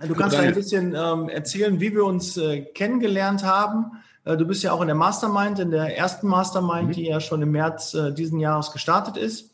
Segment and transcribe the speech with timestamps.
[0.00, 4.02] Du kannst ein bisschen ähm, erzählen, wie wir uns äh, kennengelernt haben.
[4.24, 6.92] Äh, du bist ja auch in der Mastermind, in der ersten Mastermind, mhm.
[6.92, 9.51] die ja schon im März äh, diesen Jahres gestartet ist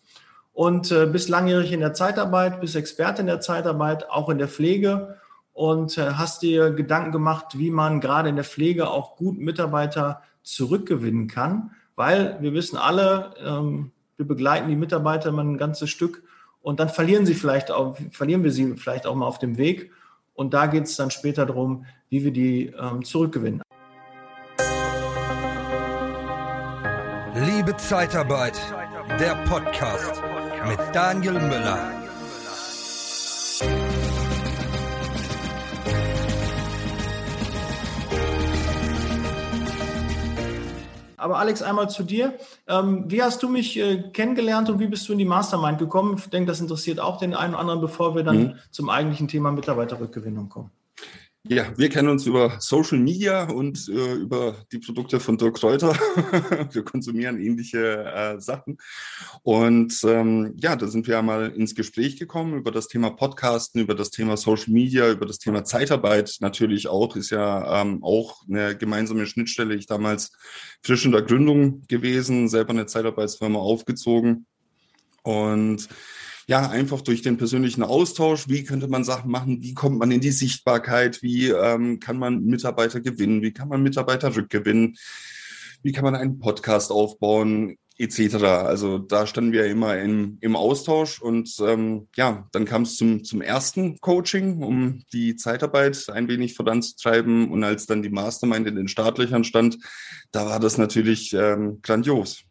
[0.59, 4.49] und äh, bist langjährig in der Zeitarbeit, bist Experte in der Zeitarbeit, auch in der
[4.49, 5.17] Pflege
[5.53, 10.21] und äh, hast dir Gedanken gemacht, wie man gerade in der Pflege auch gut Mitarbeiter
[10.43, 16.25] zurückgewinnen kann, weil wir wissen alle, ähm, wir begleiten die Mitarbeiter immer ein ganzes Stück
[16.61, 19.93] und dann verlieren sie vielleicht auch, verlieren wir sie vielleicht auch mal auf dem Weg.
[20.35, 23.63] Und da geht es dann später darum, wie wir die ähm, zurückgewinnen.
[27.47, 28.61] Liebe Zeitarbeit,
[29.21, 30.21] der Podcast
[30.69, 31.79] mit Daniel Müller.
[41.17, 42.35] Aber Alex, einmal zu dir.
[42.67, 46.17] Ähm, wie hast du mich äh, kennengelernt und wie bist du in die Mastermind gekommen?
[46.19, 48.55] Ich denke, das interessiert auch den einen oder anderen, bevor wir dann mhm.
[48.71, 50.71] zum eigentlichen Thema Mitarbeiterrückgewinnung kommen.
[51.51, 55.95] Ja, wir kennen uns über Social Media und äh, über die Produkte von Dirk Kräuter.
[56.73, 58.77] wir konsumieren ähnliche äh, Sachen.
[59.43, 63.81] Und ähm, ja, da sind wir ja mal ins Gespräch gekommen über das Thema Podcasten,
[63.81, 67.17] über das Thema Social Media, über das Thema Zeitarbeit natürlich auch.
[67.17, 69.75] Ist ja ähm, auch eine gemeinsame Schnittstelle.
[69.75, 70.33] Ich damals
[70.83, 74.45] frisch in der Gründung gewesen, selber eine Zeitarbeitsfirma aufgezogen.
[75.23, 75.89] Und
[76.49, 80.23] ja, einfach durch den persönlichen Austausch, wie könnte man Sachen machen, wie kommt man in
[80.23, 84.97] die Sichtbarkeit, wie ähm, kann man Mitarbeiter gewinnen, wie kann man Mitarbeiter rückgewinnen,
[85.83, 88.37] wie kann man einen Podcast aufbauen, etc.
[88.45, 93.25] Also da standen wir immer im, im Austausch und ähm, ja, dann kam es zum,
[93.25, 97.51] zum ersten Coaching, um die Zeitarbeit ein wenig voranzutreiben.
[97.51, 99.77] Und als dann die Mastermind in den Startlöchern stand,
[100.33, 102.45] da war das natürlich ähm, grandios.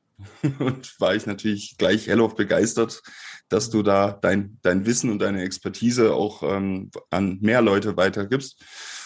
[0.59, 3.01] und war ich natürlich gleich hellauf begeistert,
[3.49, 8.63] dass du da dein, dein Wissen und deine Expertise auch ähm, an mehr Leute weitergibst.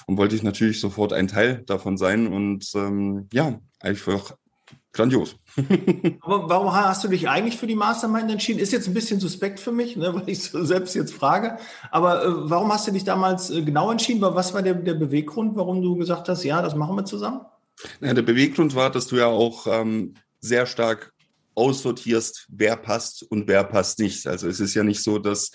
[0.07, 2.27] Und wollte ich natürlich sofort ein Teil davon sein.
[2.27, 4.35] Und ähm, ja, einfach
[4.93, 5.35] grandios.
[6.21, 8.59] Aber warum hast du dich eigentlich für die Mastermind entschieden?
[8.59, 11.57] Ist jetzt ein bisschen suspekt für mich, ne, weil ich so selbst jetzt frage.
[11.91, 14.21] Aber äh, warum hast du dich damals äh, genau entschieden?
[14.21, 17.41] Was war der, der Beweggrund, warum du gesagt hast, ja, das machen wir zusammen?
[17.99, 21.13] Ja, der Beweggrund war, dass du ja auch ähm, sehr stark
[21.55, 24.27] aussortierst, wer passt und wer passt nicht.
[24.27, 25.51] Also es ist ja nicht so, dass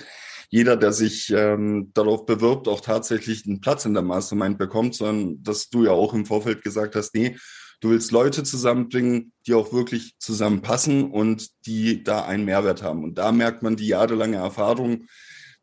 [0.49, 5.43] jeder, der sich ähm, darauf bewirbt, auch tatsächlich einen Platz in der Mastermind bekommt, sondern
[5.43, 7.37] dass du ja auch im Vorfeld gesagt hast, nee,
[7.81, 13.05] du willst Leute zusammenbringen, die auch wirklich zusammenpassen und die da einen Mehrwert haben.
[13.05, 15.07] Und da merkt man die jahrelange Erfahrung,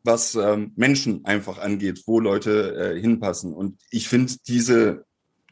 [0.02, 3.54] was ähm, Menschen einfach angeht, wo Leute äh, hinpassen.
[3.54, 5.06] Und ich finde diese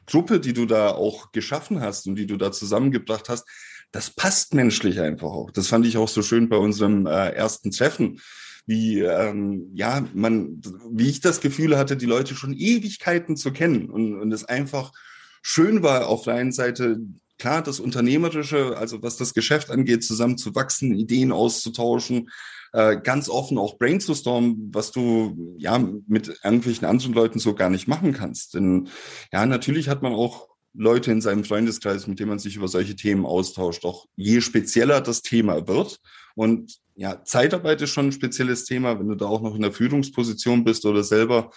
[0.06, 3.48] Gruppe, die du da auch geschaffen hast und die du da zusammengebracht hast,
[3.92, 5.50] das passt menschlich einfach auch.
[5.50, 8.20] Das fand ich auch so schön bei unserem äh, ersten Treffen
[8.66, 10.60] wie ähm, ja man,
[10.90, 14.92] wie ich das Gefühl hatte, die Leute schon Ewigkeiten zu kennen und, und es einfach
[15.42, 17.00] schön war auf der einen Seite
[17.38, 22.30] klar das Unternehmerische, also was das Geschäft angeht, zusammen zu wachsen, Ideen auszutauschen,
[22.72, 27.88] äh, ganz offen auch brainstormen, was du ja mit irgendwelchen anderen Leuten so gar nicht
[27.88, 28.54] machen kannst.
[28.54, 28.88] Denn
[29.32, 32.96] ja, natürlich hat man auch Leute in seinem Freundeskreis, mit denen man sich über solche
[32.96, 33.84] Themen austauscht.
[33.84, 36.00] Auch je spezieller das Thema wird
[36.34, 39.72] und ja, Zeitarbeit ist schon ein spezielles Thema, wenn du da auch noch in der
[39.72, 41.50] Führungsposition bist oder selber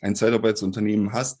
[0.00, 1.40] ein Zeitarbeitsunternehmen hast,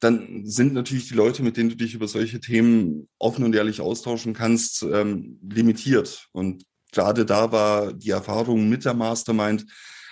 [0.00, 3.80] dann sind natürlich die Leute, mit denen du dich über solche Themen offen und ehrlich
[3.80, 6.28] austauschen kannst, ähm, limitiert.
[6.32, 9.66] Und gerade da war die Erfahrung mit der Mastermind,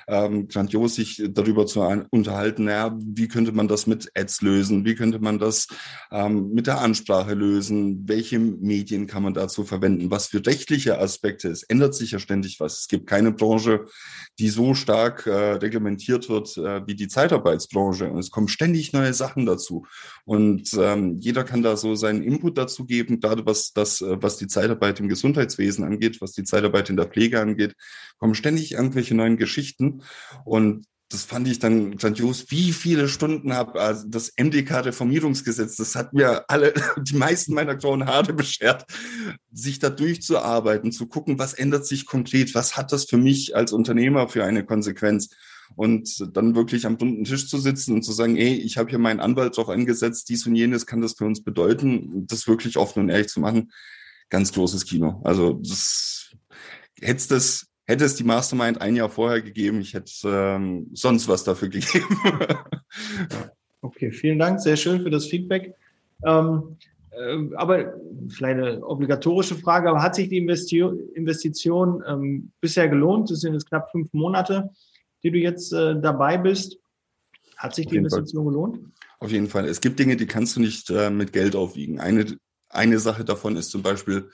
[0.08, 4.94] ähm, grandios, sich darüber zu unterhalten, naja, wie könnte man das mit Ads lösen, wie
[4.94, 5.68] könnte man das
[6.10, 11.48] ähm, mit der Ansprache lösen, welche Medien kann man dazu verwenden, was für rechtliche Aspekte,
[11.48, 12.80] es ändert sich ja ständig was.
[12.80, 13.86] Es gibt keine Branche,
[14.38, 18.10] die so stark äh, reglementiert wird äh, wie die Zeitarbeitsbranche.
[18.10, 19.86] Und es kommen ständig neue Sachen dazu.
[20.24, 24.38] Und ähm, jeder kann da so seinen Input dazu geben, gerade was das, äh, was
[24.38, 27.74] die Zeitarbeit im Gesundheitswesen angeht, was die Zeitarbeit in der Pflege angeht,
[28.18, 29.91] kommen ständig irgendwelche neuen Geschichten
[30.44, 36.14] und das fand ich dann grandios, wie viele Stunden habe also das MDK-Reformierungsgesetz, das hat
[36.14, 38.86] mir alle, die meisten meiner grauen Haare beschert,
[39.52, 43.72] sich da durchzuarbeiten, zu gucken, was ändert sich konkret, was hat das für mich als
[43.72, 45.30] Unternehmer für eine Konsequenz
[45.76, 48.98] und dann wirklich am runden Tisch zu sitzen und zu sagen, ey, ich habe hier
[48.98, 53.00] meinen Anwalt drauf angesetzt, dies und jenes kann das für uns bedeuten, das wirklich offen
[53.00, 53.72] und ehrlich zu machen,
[54.30, 55.20] ganz großes Kino.
[55.24, 56.30] Also das
[57.00, 61.44] hätte es hätte es die Mastermind ein Jahr vorher gegeben, ich hätte ähm, sonst was
[61.44, 62.18] dafür gegeben.
[63.80, 65.74] okay, vielen Dank, sehr schön für das Feedback.
[66.24, 66.76] Ähm,
[67.10, 67.94] äh, aber
[68.28, 70.80] vielleicht eine obligatorische Frage, aber hat sich die Investi
[71.14, 73.30] Investition ähm, bisher gelohnt?
[73.30, 74.70] Das sind jetzt knapp fünf Monate,
[75.22, 76.78] die du jetzt äh, dabei bist.
[77.56, 78.52] Hat sich die Investition Fall.
[78.52, 78.80] gelohnt?
[79.18, 79.66] Auf jeden Fall.
[79.66, 82.00] Es gibt Dinge, die kannst du nicht äh, mit Geld aufwiegen.
[82.00, 82.26] Eine,
[82.68, 84.30] eine Sache davon ist zum Beispiel,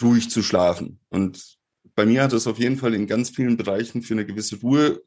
[0.00, 1.00] ruhig zu schlafen.
[1.10, 1.58] Und
[1.94, 5.02] bei mir hat es auf jeden Fall in ganz vielen Bereichen für eine gewisse Ruhe,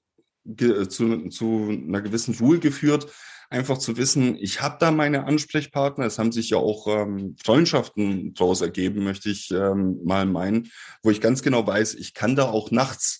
[0.89, 3.07] zu, zu einer gewissen Ruhe geführt.
[3.49, 6.05] Einfach zu wissen, ich habe da meine Ansprechpartner.
[6.05, 10.69] Es haben sich ja auch ähm, Freundschaften daraus ergeben, möchte ich ähm, mal meinen,
[11.03, 13.19] wo ich ganz genau weiß, ich kann da auch nachts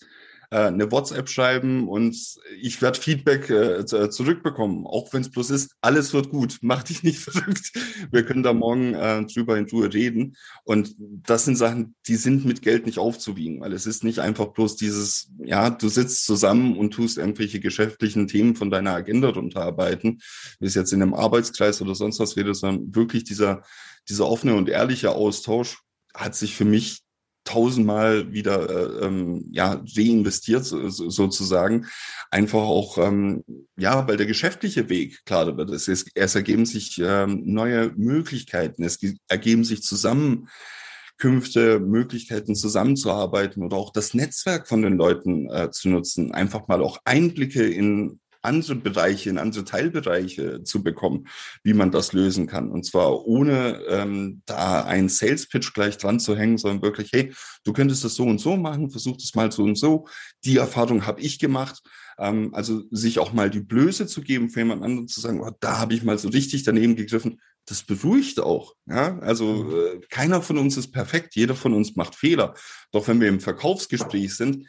[0.51, 2.15] äh, eine WhatsApp schreiben und
[2.59, 6.83] ich werde Feedback äh, äh zurückbekommen, auch wenn es bloß ist, alles wird gut, mach
[6.83, 7.71] dich nicht verrückt.
[8.11, 10.35] Wir können da morgen äh, drüber in Ruhe reden.
[10.63, 14.47] Und das sind Sachen, die sind mit Geld nicht aufzuwiegen, weil es ist nicht einfach
[14.47, 20.21] bloß dieses, ja, du sitzt zusammen und tust irgendwelche geschäftlichen Themen von deiner Agenda runterarbeiten,
[20.59, 23.63] wie es jetzt in einem Arbeitskreis oder sonst was wäre, sondern wirklich dieser,
[24.09, 25.79] dieser offene und ehrliche Austausch
[26.13, 27.04] hat sich für mich
[27.45, 31.85] tausendmal wieder äh, ähm, ja reinvestiert so, so, sozusagen.
[32.31, 33.43] Einfach auch ähm,
[33.77, 35.69] ja weil der geschäftliche Weg klar wird.
[35.69, 38.83] Es, ist, es ergeben sich ähm, neue Möglichkeiten.
[38.83, 38.99] Es
[39.29, 46.33] ergeben sich Zusammenkünfte Möglichkeiten zusammenzuarbeiten oder auch das Netzwerk von den Leuten äh, zu nutzen.
[46.33, 51.27] Einfach mal auch Einblicke in andere Bereiche, in andere Teilbereiche zu bekommen,
[51.63, 52.71] wie man das lösen kann.
[52.71, 57.33] Und zwar ohne ähm, da einen Sales Pitch gleich dran zu hängen, sondern wirklich, hey,
[57.63, 60.07] du könntest das so und so machen, versuch das mal so und so.
[60.43, 61.81] Die Erfahrung habe ich gemacht.
[62.17, 65.51] Ähm, also sich auch mal die Blöße zu geben für jemand anderen zu sagen, oh,
[65.59, 67.41] da habe ich mal so richtig daneben gegriffen.
[67.67, 68.75] Das beruhigt auch.
[68.85, 69.17] Ja?
[69.19, 69.71] Also mhm.
[69.71, 72.53] äh, keiner von uns ist perfekt, jeder von uns macht Fehler.
[72.91, 74.67] Doch wenn wir im Verkaufsgespräch sind,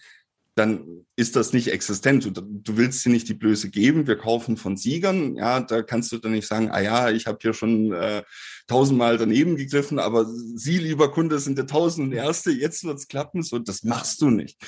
[0.57, 2.25] dann ist das nicht existent.
[2.25, 4.07] Du, du willst sie nicht die Blöße geben.
[4.07, 5.37] Wir kaufen von Siegern.
[5.37, 8.23] Ja, da kannst du dann nicht sagen, ah ja, ich habe hier schon äh,
[8.67, 12.53] tausendmal daneben gegriffen, aber Sie, lieber Kunde, sind der tausend Erste.
[12.53, 13.43] Jetzt wird's klappen.
[13.43, 14.59] So, das machst du nicht.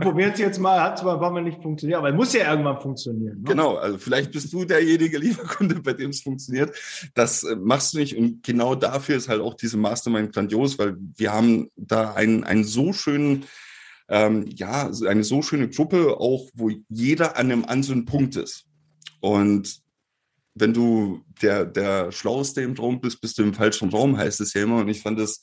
[0.00, 2.50] Probiert es jetzt mal, hat zwar ein paar Mal nicht funktioniert, aber es muss ja
[2.50, 3.38] irgendwann funktionieren.
[3.38, 3.44] Ne?
[3.44, 6.76] Genau, also vielleicht bist du derjenige, lieber Kunde, bei dem es funktioniert.
[7.14, 8.16] Das äh, machst du nicht.
[8.16, 12.64] Und genau dafür ist halt auch diese Mastermind grandios, weil wir haben da einen, einen
[12.64, 13.44] so schönen
[14.08, 18.66] ähm, ja, eine so schöne Gruppe, auch wo jeder an einem anderen Punkt ist.
[19.20, 19.80] Und
[20.54, 24.54] wenn du der, der Schlauste im Raum bist, bist du im falschen Raum, heißt es
[24.54, 24.78] ja immer.
[24.78, 25.40] Und ich fand es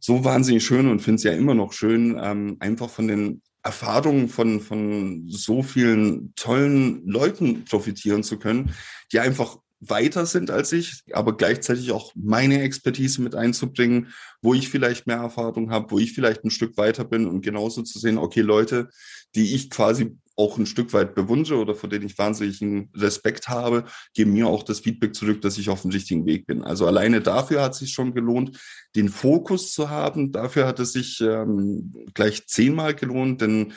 [0.00, 4.28] so wahnsinnig schön und finde es ja immer noch schön, ähm, einfach von den Erfahrungen
[4.28, 8.72] von, von so vielen tollen Leuten profitieren zu können,
[9.12, 14.68] die einfach weiter sind als ich, aber gleichzeitig auch meine Expertise mit einzubringen, wo ich
[14.68, 18.18] vielleicht mehr Erfahrung habe, wo ich vielleicht ein Stück weiter bin und genauso zu sehen,
[18.18, 18.88] okay, Leute,
[19.34, 23.84] die ich quasi auch ein Stück weit bewundere oder vor denen ich wahnsinnigen Respekt habe,
[24.14, 26.62] geben mir auch das Feedback zurück, dass ich auf dem richtigen Weg bin.
[26.62, 28.58] Also alleine dafür hat es sich schon gelohnt,
[28.94, 30.32] den Fokus zu haben.
[30.32, 33.72] Dafür hat es sich ähm, gleich zehnmal gelohnt, denn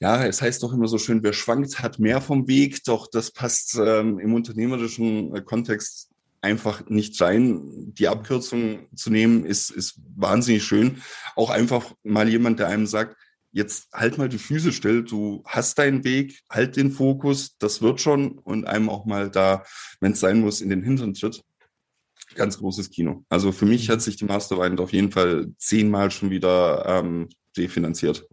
[0.00, 2.84] ja, es heißt doch immer so schön, wer schwankt, hat mehr vom Weg.
[2.84, 7.92] Doch das passt ähm, im unternehmerischen äh, Kontext einfach nicht rein.
[7.94, 11.02] Die Abkürzung zu nehmen ist, ist wahnsinnig schön.
[11.34, 13.16] Auch einfach mal jemand, der einem sagt,
[13.50, 18.00] jetzt halt mal die Füße still, du hast deinen Weg, halt den Fokus, das wird
[18.00, 19.64] schon und einem auch mal da,
[20.00, 21.42] wenn es sein muss, in den Hintern tritt.
[22.34, 23.24] Ganz großes Kino.
[23.30, 28.28] Also für mich hat sich die Mastermind auf jeden Fall zehnmal schon wieder ähm, refinanziert.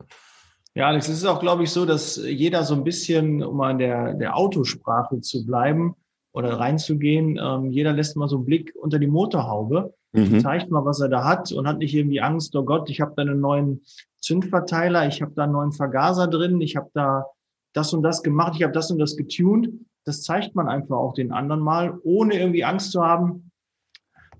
[0.77, 3.77] Ja, Alex, es ist auch, glaube ich, so, dass jeder so ein bisschen, um an
[3.77, 5.95] der, der Autosprache zu bleiben
[6.33, 10.41] oder reinzugehen, ähm, jeder lässt mal so einen Blick unter die Motorhaube, mhm.
[10.41, 13.13] zeigt mal, was er da hat und hat nicht irgendwie Angst, oh Gott, ich habe
[13.15, 13.83] da einen neuen
[14.19, 17.25] Zündverteiler, ich habe da einen neuen Vergaser drin, ich habe da
[17.71, 19.69] das und das gemacht, ich habe das und das getuned.
[20.03, 23.49] Das zeigt man einfach auch den anderen mal, ohne irgendwie Angst zu haben,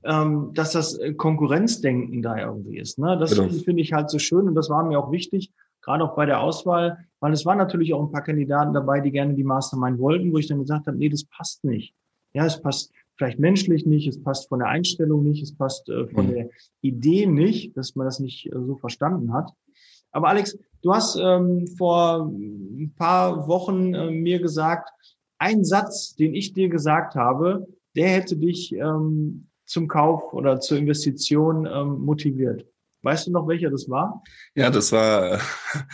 [0.03, 2.99] ähm, dass das Konkurrenzdenken da irgendwie ist.
[2.99, 3.17] Ne?
[3.17, 3.47] Das genau.
[3.49, 5.53] finde ich halt so schön und das war mir auch wichtig,
[5.85, 9.11] gerade auch bei der Auswahl, weil es waren natürlich auch ein paar Kandidaten dabei, die
[9.11, 11.93] gerne die Mastermind wollten, wo ich dann gesagt habe, nee, das passt nicht.
[12.33, 16.07] Ja, es passt vielleicht menschlich nicht, es passt von der Einstellung nicht, es passt äh,
[16.07, 16.31] von mhm.
[16.31, 16.49] der
[16.81, 19.51] Idee nicht, dass man das nicht äh, so verstanden hat.
[20.11, 24.89] Aber Alex, du hast ähm, vor ein paar Wochen äh, mir gesagt,
[25.37, 30.77] ein Satz, den ich dir gesagt habe, der hätte dich ähm, zum Kauf oder zur
[30.77, 32.65] Investition ähm, motiviert.
[33.05, 34.23] Weißt du noch, welcher das war?
[34.55, 35.39] Ja, das war,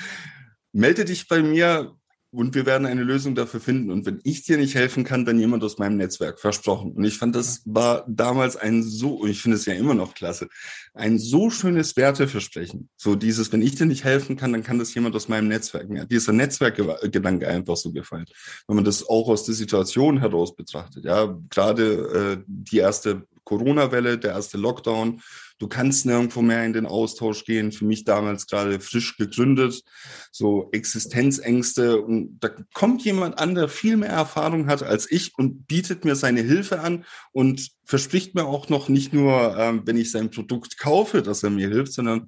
[0.71, 1.93] melde dich bei mir,
[2.33, 3.91] und wir werden eine Lösung dafür finden.
[3.91, 6.39] Und wenn ich dir nicht helfen kann, dann jemand aus meinem Netzwerk.
[6.39, 6.93] Versprochen.
[6.93, 10.13] Und ich fand, das war damals ein so, und ich finde es ja immer noch
[10.13, 10.47] klasse,
[10.93, 12.89] ein so schönes Werteversprechen.
[12.95, 15.89] So dieses, wenn ich dir nicht helfen kann, dann kann das jemand aus meinem Netzwerk.
[15.89, 18.25] Mir hat dieser Netzwerkgedanke einfach so gefallen.
[18.65, 21.03] Wenn man das auch aus der Situation heraus betrachtet.
[21.03, 25.21] Ja, gerade äh, die erste Corona-Welle, der erste Lockdown,
[25.62, 27.71] Du kannst nirgendwo mehr in den Austausch gehen.
[27.71, 29.83] Für mich damals gerade frisch gegründet,
[30.31, 32.01] so Existenzängste.
[32.01, 36.15] Und da kommt jemand an, der viel mehr Erfahrung hat als ich und bietet mir
[36.15, 40.79] seine Hilfe an und verspricht mir auch noch nicht nur, ähm, wenn ich sein Produkt
[40.79, 42.25] kaufe, dass er mir hilft, sondern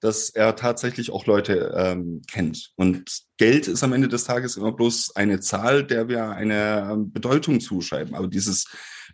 [0.00, 2.72] dass er tatsächlich auch Leute ähm, kennt.
[2.74, 7.12] Und Geld ist am Ende des Tages immer bloß eine Zahl, der wir eine ähm,
[7.12, 8.16] Bedeutung zuschreiben.
[8.16, 8.66] Aber dieses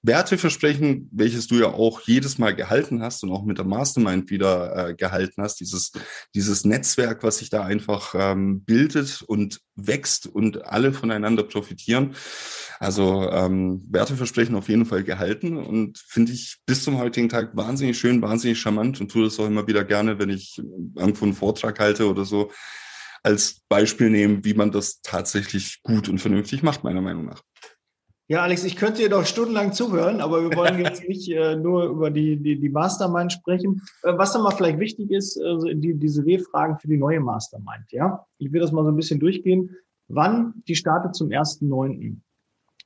[0.02, 4.90] Werteversprechen, welches du ja auch jedes Mal gehalten hast und auch mit der Mastermind wieder
[4.90, 5.93] äh, gehalten hast, dieses,
[6.35, 12.14] dieses Netzwerk, was sich da einfach ähm, bildet und wächst und alle voneinander profitieren.
[12.81, 17.99] Also ähm, Werteversprechen auf jeden Fall gehalten und finde ich bis zum heutigen Tag wahnsinnig
[17.99, 20.59] schön, wahnsinnig charmant und tue das auch immer wieder gerne, wenn ich
[20.95, 22.50] irgendwo einen Vortrag halte oder so,
[23.23, 27.43] als Beispiel nehmen, wie man das tatsächlich gut und vernünftig macht, meiner Meinung nach.
[28.30, 31.85] Ja, Alex, ich könnte dir doch stundenlang zuhören, aber wir wollen jetzt nicht äh, nur
[31.87, 33.80] über die, die, die Mastermind sprechen.
[34.02, 37.90] Äh, was dann mal vielleicht wichtig ist, äh, die, diese W-Fragen für die neue Mastermind.
[37.90, 39.75] Ja, ich will das mal so ein bisschen durchgehen.
[40.08, 40.62] Wann?
[40.68, 42.16] Die startet zum 1.9.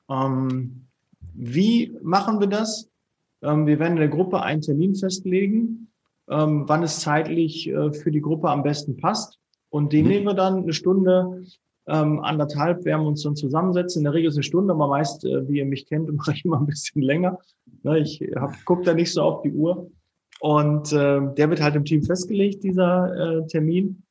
[0.09, 0.87] Ähm,
[1.33, 2.89] wie machen wir das?
[3.41, 5.89] Ähm, wir werden in der Gruppe einen Termin festlegen,
[6.29, 9.39] ähm, wann es zeitlich äh, für die Gruppe am besten passt.
[9.69, 10.11] Und den mhm.
[10.11, 11.43] nehmen wir dann eine Stunde
[11.87, 13.99] ähm, anderthalb werden wir uns dann zusammensetzen.
[13.99, 16.45] In der Regel ist eine Stunde, aber meist, äh, wie ihr mich kennt, mache ich
[16.45, 17.39] immer ein bisschen länger.
[17.83, 18.23] Ne, ich
[18.65, 19.89] gucke da nicht so auf die Uhr.
[20.39, 24.03] Und äh, der wird halt im Team festgelegt, dieser äh, Termin.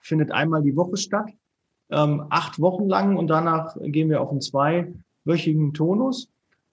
[0.00, 1.30] Findet einmal die Woche statt,
[1.90, 6.28] ähm, acht Wochen lang und danach gehen wir auf einen zweiwöchigen Tonus.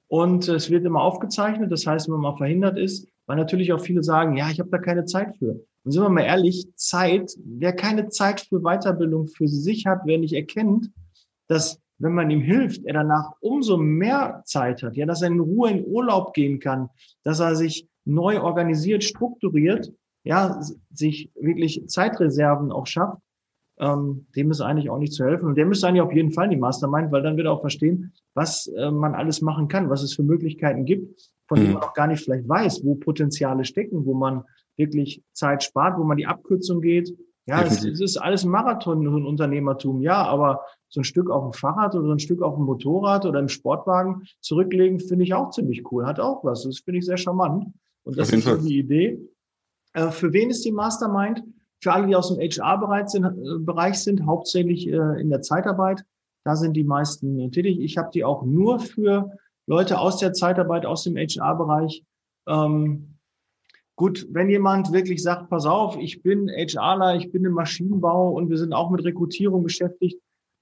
[0.07, 3.79] Und es wird immer aufgezeichnet, das heißt, wenn man mal verhindert ist, weil natürlich auch
[3.79, 5.63] viele sagen, ja, ich habe da keine Zeit für.
[5.83, 10.17] Und sind wir mal ehrlich, Zeit, wer keine Zeit für Weiterbildung für sich hat, wer
[10.17, 10.89] nicht erkennt,
[11.47, 15.39] dass wenn man ihm hilft, er danach umso mehr Zeit hat, ja, dass er in
[15.39, 16.89] Ruhe in Urlaub gehen kann,
[17.23, 19.93] dass er sich neu organisiert, strukturiert,
[20.23, 20.59] ja,
[20.91, 23.21] sich wirklich Zeitreserven auch schafft,
[23.77, 25.45] ähm, dem ist eigentlich auch nicht zu helfen.
[25.45, 27.61] Und der müsste eigentlich auf jeden Fall in die Mastermind, weil dann wird er auch
[27.61, 31.73] verstehen, was äh, man alles machen kann, was es für Möglichkeiten gibt, von mhm.
[31.73, 34.43] man auch gar nicht vielleicht weiß, wo Potenziale stecken, wo man
[34.77, 37.13] wirklich Zeit spart, wo man die Abkürzung geht.
[37.47, 41.31] Ja, es, es, ist alles ein Marathon, so ein Unternehmertum, ja, aber so ein Stück
[41.31, 45.33] auf dem Fahrrad oder ein Stück auf dem Motorrad oder im Sportwagen zurücklegen, finde ich
[45.33, 46.05] auch ziemlich cool.
[46.05, 46.63] Hat auch was.
[46.63, 47.65] Das finde ich sehr charmant.
[48.03, 49.19] Und das ist die Idee.
[49.93, 51.43] Äh, für wen ist die Mastermind?
[51.81, 56.03] Für alle, die aus dem HR-Bereich sind, äh, Bereich sind, hauptsächlich äh, in der Zeitarbeit.
[56.43, 57.79] Da sind die meisten äh, tätig.
[57.79, 59.31] Ich habe die auch nur für
[59.69, 62.03] Leute aus der Zeitarbeit, aus dem HR-Bereich.
[62.47, 63.19] Ähm,
[63.95, 68.49] gut, wenn jemand wirklich sagt, pass auf, ich bin HRler, ich bin im Maschinenbau und
[68.49, 70.19] wir sind auch mit Rekrutierung beschäftigt,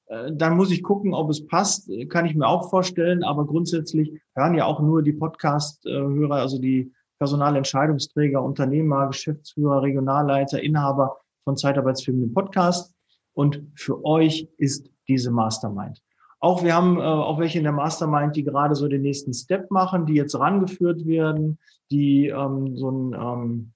[0.07, 1.89] äh, dann muss ich gucken, ob es passt.
[2.09, 3.23] Kann ich mir auch vorstellen.
[3.23, 11.17] Aber grundsätzlich hören ja auch nur die Podcast-Hörer, also die Personalentscheidungsträger, Unternehmer, Geschäftsführer, Regionalleiter, Inhaber
[11.45, 12.93] von Zeitarbeitsfirmen im Podcast.
[13.31, 16.01] Und für euch ist diese Mastermind.
[16.39, 19.71] Auch wir haben äh, auch welche in der Mastermind, die gerade so den nächsten Step
[19.71, 21.57] machen, die jetzt rangeführt werden,
[21.89, 23.71] die ähm, so einen, ähm,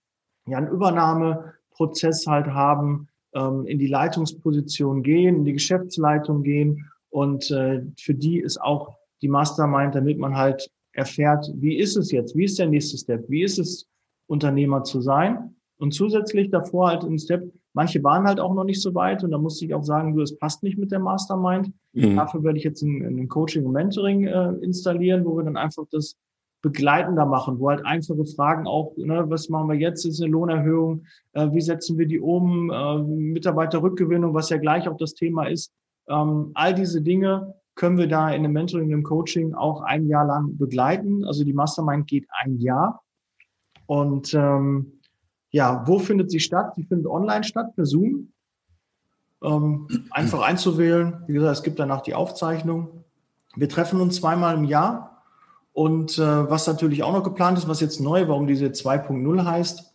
[0.47, 6.85] ja, einen Übernahmeprozess halt haben, ähm, in die Leitungsposition gehen, in die Geschäftsleitung gehen.
[7.09, 12.11] Und äh, für die ist auch die Mastermind, damit man halt erfährt, wie ist es
[12.11, 13.87] jetzt, wie ist der nächste Step, wie ist es,
[14.27, 15.55] Unternehmer zu sein.
[15.81, 19.31] Und zusätzlich davor halt ein Step, manche waren halt auch noch nicht so weit und
[19.31, 21.71] da musste ich auch sagen, du, es passt nicht mit der Mastermind.
[21.93, 22.17] Mhm.
[22.17, 25.85] Dafür werde ich jetzt ein, ein Coaching und Mentoring äh, installieren, wo wir dann einfach
[25.89, 26.15] das
[26.61, 31.03] begleitender machen, wo halt einfache Fragen auch, ne, was machen wir jetzt, ist eine Lohnerhöhung,
[31.33, 35.73] äh, wie setzen wir die um, äh, Mitarbeiterrückgewinnung, was ja gleich auch das Thema ist.
[36.07, 40.27] Ähm, all diese Dinge können wir da in einem Mentoring, im Coaching auch ein Jahr
[40.27, 41.25] lang begleiten.
[41.25, 43.01] Also die Mastermind geht ein Jahr.
[43.87, 45.00] Und ähm,
[45.51, 46.73] ja, wo findet sie statt?
[46.75, 48.31] Sie findet online statt, per Zoom.
[49.43, 51.23] Ähm, einfach einzuwählen.
[51.27, 53.03] Wie gesagt, es gibt danach die Aufzeichnung.
[53.55, 55.23] Wir treffen uns zweimal im Jahr.
[55.73, 59.91] Und äh, was natürlich auch noch geplant ist, was jetzt neu, warum diese 2.0 heißt,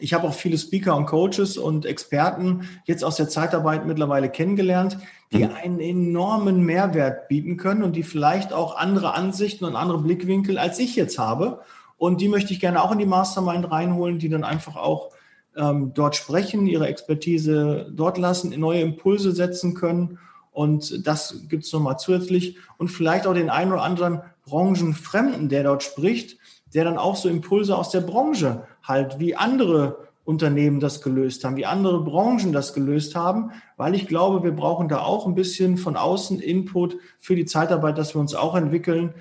[0.00, 4.98] ich habe auch viele Speaker und Coaches und Experten jetzt aus der Zeitarbeit mittlerweile kennengelernt,
[5.32, 5.54] die mhm.
[5.54, 10.78] einen enormen Mehrwert bieten können und die vielleicht auch andere Ansichten und andere Blickwinkel als
[10.78, 11.60] ich jetzt habe.
[12.00, 15.10] Und die möchte ich gerne auch in die Mastermind reinholen, die dann einfach auch
[15.54, 20.18] ähm, dort sprechen, ihre Expertise dort lassen, neue Impulse setzen können.
[20.50, 22.56] Und das gibt es nochmal zusätzlich.
[22.78, 26.38] Und vielleicht auch den einen oder anderen Branchenfremden, der dort spricht,
[26.72, 31.56] der dann auch so Impulse aus der Branche halt, wie andere Unternehmen das gelöst haben,
[31.56, 35.76] wie andere Branchen das gelöst haben, weil ich glaube, wir brauchen da auch ein bisschen
[35.76, 39.12] von außen Input für die Zeitarbeit, dass wir uns auch entwickeln.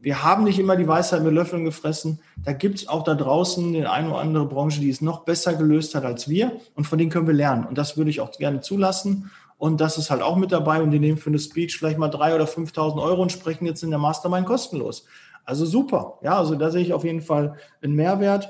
[0.00, 2.20] Wir haben nicht immer die Weisheit mit Löffeln gefressen.
[2.44, 5.54] Da gibt es auch da draußen die eine oder andere Branche, die es noch besser
[5.54, 6.52] gelöst hat als wir.
[6.74, 7.64] Und von denen können wir lernen.
[7.64, 9.30] Und das würde ich auch gerne zulassen.
[9.56, 10.82] Und das ist halt auch mit dabei.
[10.82, 13.82] Und die nehmen für eine Speech vielleicht mal drei oder 5.000 Euro und sprechen jetzt
[13.82, 15.04] in der Mastermind kostenlos.
[15.44, 16.18] Also super.
[16.22, 18.48] Ja, also da sehe ich auf jeden Fall einen Mehrwert.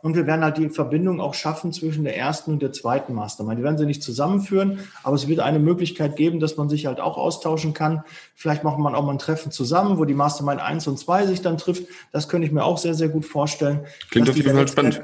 [0.00, 3.58] Und wir werden halt die Verbindung auch schaffen zwischen der ersten und der zweiten Mastermind.
[3.58, 7.00] Die werden sie nicht zusammenführen, aber es wird eine Möglichkeit geben, dass man sich halt
[7.00, 8.04] auch austauschen kann.
[8.36, 11.42] Vielleicht macht man auch mal ein Treffen zusammen, wo die Mastermind 1 und 2 sich
[11.42, 11.88] dann trifft.
[12.12, 13.86] Das könnte ich mir auch sehr, sehr gut vorstellen.
[14.10, 15.02] Klingt auf jeden Fall spannend.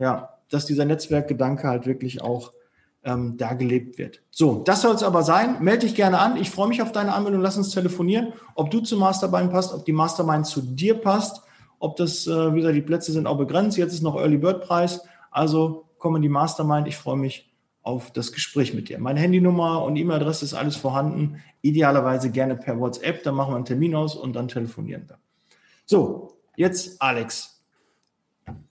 [0.00, 2.52] Ja, dass dieser Netzwerkgedanke halt wirklich auch
[3.04, 4.22] ähm, da gelebt wird.
[4.30, 5.56] So, das soll es aber sein.
[5.60, 6.36] Melde dich gerne an.
[6.36, 7.40] Ich freue mich auf deine Anmeldung.
[7.40, 11.42] Lass uns telefonieren, ob du zu Mastermind passt, ob die Mastermind zu dir passt,
[11.82, 13.76] ob das, äh, wie gesagt, die Plätze sind auch begrenzt.
[13.76, 15.04] Jetzt ist noch Early Bird Preis.
[15.32, 16.86] Also komm in die Mastermind.
[16.86, 19.00] Ich freue mich auf das Gespräch mit dir.
[19.00, 21.42] Meine Handynummer und E-Mail-Adresse ist alles vorhanden.
[21.60, 23.24] Idealerweise gerne per WhatsApp.
[23.24, 25.18] Dann machen wir einen Termin aus und dann telefonieren wir.
[25.84, 27.60] So, jetzt Alex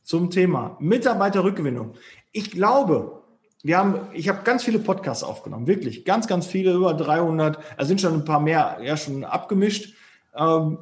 [0.04, 1.96] zum Thema Mitarbeiterrückgewinnung.
[2.32, 3.24] Ich glaube,
[3.62, 7.90] wir haben, ich habe ganz viele Podcasts aufgenommen, wirklich, ganz, ganz viele, über 300, es
[7.90, 9.96] sind schon ein paar mehr, ja schon abgemischt.
[10.34, 10.78] Ähm,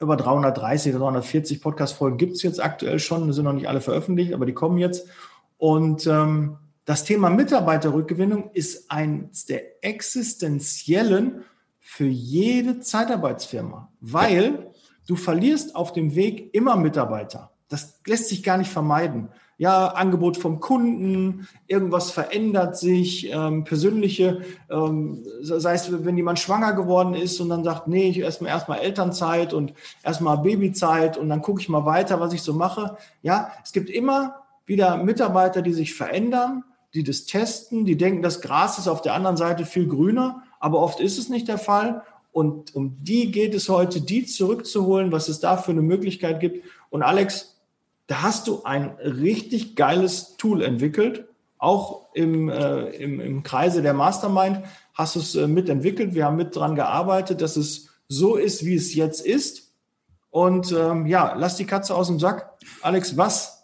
[0.00, 4.34] über 330 oder 340 Podcast-Folgen gibt es jetzt aktuell schon, sind noch nicht alle veröffentlicht,
[4.34, 5.08] aber die kommen jetzt.
[5.56, 11.44] Und ähm, das Thema Mitarbeiterrückgewinnung ist eines der existenziellen
[11.80, 14.70] für jede Zeitarbeitsfirma, weil
[15.06, 17.52] du verlierst auf dem Weg immer Mitarbeiter.
[17.68, 24.42] Das lässt sich gar nicht vermeiden ja, Angebot vom Kunden, irgendwas verändert sich, ähm, persönliche,
[24.70, 28.80] ähm, sei es, wenn jemand schwanger geworden ist und dann sagt, nee, ich erstmal erstmal
[28.80, 32.96] Elternzeit und erstmal Babyzeit und dann gucke ich mal weiter, was ich so mache.
[33.22, 34.36] Ja, es gibt immer
[34.66, 36.64] wieder Mitarbeiter, die sich verändern,
[36.94, 40.80] die das testen, die denken, das Gras ist auf der anderen Seite viel grüner, aber
[40.80, 42.02] oft ist es nicht der Fall.
[42.32, 46.64] Und um die geht es heute, die zurückzuholen, was es da für eine Möglichkeit gibt.
[46.90, 47.53] Und Alex,
[48.06, 51.26] da hast du ein richtig geiles Tool entwickelt.
[51.58, 54.60] Auch im, äh, im, im Kreise der Mastermind
[54.92, 56.14] hast du es äh, mitentwickelt.
[56.14, 59.72] Wir haben mit dran gearbeitet, dass es so ist, wie es jetzt ist.
[60.30, 62.58] Und ähm, ja, lass die Katze aus dem Sack.
[62.82, 63.62] Alex, was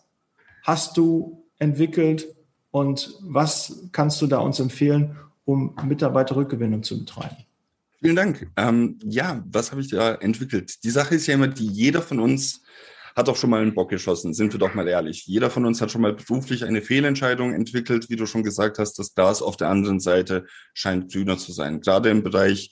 [0.63, 2.29] hast du entwickelt
[2.71, 7.37] und was kannst du da uns empfehlen, um Mitarbeiterrückgewinnung zu betreiben?
[8.01, 8.51] Vielen Dank.
[8.57, 10.83] Ähm, ja, was habe ich da entwickelt?
[10.85, 12.63] Die Sache ist ja immer, die jeder von uns
[13.17, 15.27] hat doch schon mal einen Bock geschossen, sind wir doch mal ehrlich.
[15.27, 18.99] Jeder von uns hat schon mal beruflich eine Fehlentscheidung entwickelt, wie du schon gesagt hast,
[18.99, 21.81] das Glas auf der anderen Seite scheint grüner zu sein.
[21.81, 22.71] Gerade im Bereich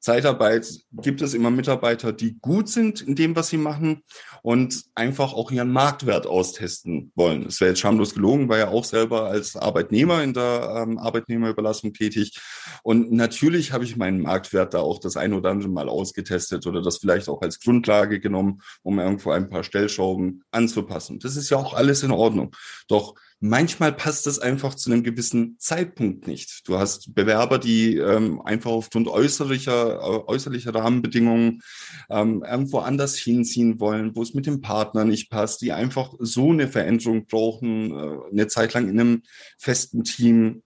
[0.00, 4.02] Zeitarbeit gibt es immer Mitarbeiter, die gut sind in dem, was sie machen
[4.42, 7.46] und einfach auch ihren Marktwert austesten wollen.
[7.46, 11.92] Es wäre jetzt schamlos gelogen, war ja auch selber als Arbeitnehmer in der ähm, Arbeitnehmerüberlassung
[11.92, 12.38] tätig.
[12.82, 16.80] Und natürlich habe ich meinen Marktwert da auch das ein oder andere Mal ausgetestet oder
[16.80, 21.18] das vielleicht auch als Grundlage genommen, um irgendwo ein paar Stellschrauben anzupassen.
[21.18, 22.54] Das ist ja auch alles in Ordnung.
[22.86, 26.66] Doch Manchmal passt es einfach zu einem gewissen Zeitpunkt nicht.
[26.66, 31.62] Du hast Bewerber, die ähm, einfach aufgrund äußerlicher, äh, äußerlicher Rahmenbedingungen
[32.10, 36.50] ähm, irgendwo anders hinziehen wollen, wo es mit dem Partner nicht passt, die einfach so
[36.50, 39.22] eine Veränderung brauchen, äh, eine Zeit lang in einem
[39.56, 40.64] festen Team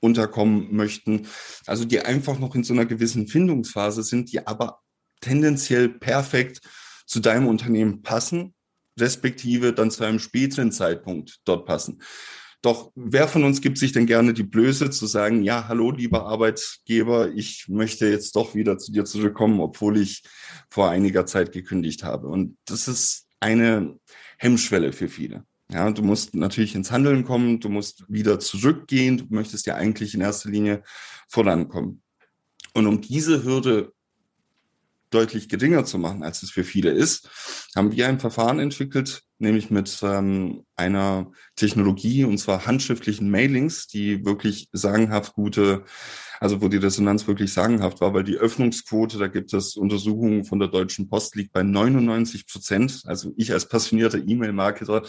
[0.00, 1.26] unterkommen möchten.
[1.66, 4.80] Also die einfach noch in so einer gewissen Findungsphase sind, die aber
[5.20, 6.62] tendenziell perfekt
[7.06, 8.54] zu deinem Unternehmen passen
[9.00, 12.00] respektive dann zu einem späteren Zeitpunkt dort passen.
[12.62, 16.26] Doch wer von uns gibt sich denn gerne die Blöße zu sagen, ja, hallo, lieber
[16.26, 20.22] Arbeitgeber, ich möchte jetzt doch wieder zu dir zurückkommen, obwohl ich
[20.68, 22.28] vor einiger Zeit gekündigt habe.
[22.28, 23.98] Und das ist eine
[24.36, 25.44] Hemmschwelle für viele.
[25.72, 30.14] Ja, du musst natürlich ins Handeln kommen, du musst wieder zurückgehen, du möchtest ja eigentlich
[30.14, 30.82] in erster Linie
[31.28, 32.02] vorankommen.
[32.74, 33.92] Und um diese Hürde
[35.10, 37.28] deutlich geringer zu machen, als es für viele ist,
[37.76, 44.24] haben wir ein Verfahren entwickelt, nämlich mit ähm, einer Technologie, und zwar handschriftlichen Mailings, die
[44.24, 45.84] wirklich sagenhaft gute
[46.42, 50.58] Also wo die Resonanz wirklich sagenhaft war, weil die Öffnungsquote, da gibt es Untersuchungen von
[50.58, 53.02] der Deutschen Post, liegt bei 99 Prozent.
[53.04, 55.02] Also ich als passionierter E-Mail-Marketer,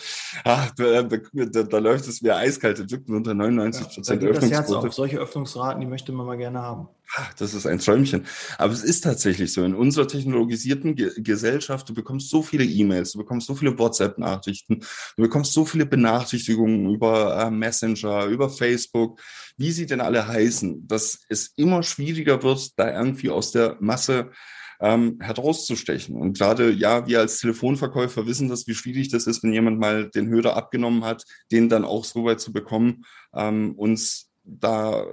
[0.44, 4.92] da, da, da, da, läuft es eiskalte Dücken unter 99 Prozent ja, Öffnungsquote.
[4.92, 6.90] Solche Öffnungsraten, die möchte man mal gerne haben.
[7.38, 8.26] Das ist ein Träumchen.
[8.58, 9.64] Aber es ist tatsächlich so.
[9.64, 14.80] In unserer technologisierten Ge Gesellschaft, du bekommst so viele E-Mails, du bekommst so viele WhatsApp-Nachrichten,
[14.80, 19.20] du bekommst so viele Benachrichtigungen über äh, Messenger, über Facebook,
[19.58, 24.32] wie sie denn alle heißen, dass es immer schwieriger wird, da irgendwie aus der Masse
[24.82, 26.16] ähm, herauszustechen.
[26.16, 30.10] Und gerade, ja, wir als Telefonverkäufer wissen das, wie schwierig das ist, wenn jemand mal
[30.10, 35.06] den Hörer abgenommen hat, den dann auch so weit zu bekommen, ähm, uns da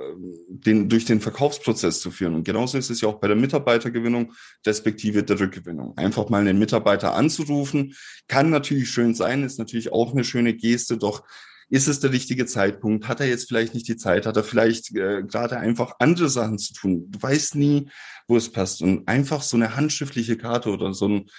[0.49, 2.35] den, durch den Verkaufsprozess zu führen.
[2.35, 4.33] Und genauso ist es ja auch bei der Mitarbeitergewinnung,
[4.67, 5.97] respektive der Rückgewinnung.
[5.97, 7.95] Einfach mal einen Mitarbeiter anzurufen,
[8.27, 11.23] kann natürlich schön sein, ist natürlich auch eine schöne Geste, doch
[11.71, 13.09] ist es der richtige Zeitpunkt?
[13.09, 14.25] Hat er jetzt vielleicht nicht die Zeit?
[14.25, 17.11] Hat er vielleicht äh, gerade einfach andere Sachen zu tun?
[17.11, 17.91] Du weißt nie,
[18.27, 18.81] wo es passt.
[18.81, 21.31] Und einfach so eine handschriftliche Karte oder so ein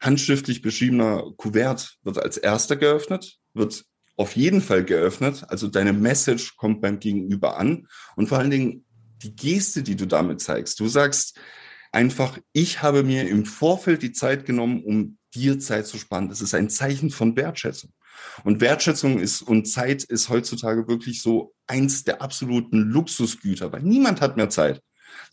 [0.00, 3.84] handschriftlich beschriebener Kuvert wird als erster geöffnet, wird
[4.22, 5.44] auf jeden Fall geöffnet.
[5.48, 8.84] Also deine Message kommt beim Gegenüber an und vor allen Dingen
[9.22, 10.78] die Geste, die du damit zeigst.
[10.78, 11.38] Du sagst
[11.90, 16.28] einfach, ich habe mir im Vorfeld die Zeit genommen, um dir Zeit zu sparen.
[16.28, 17.92] Das ist ein Zeichen von Wertschätzung.
[18.44, 24.20] Und Wertschätzung ist und Zeit ist heutzutage wirklich so eins der absoluten Luxusgüter, weil niemand
[24.20, 24.80] hat mehr Zeit.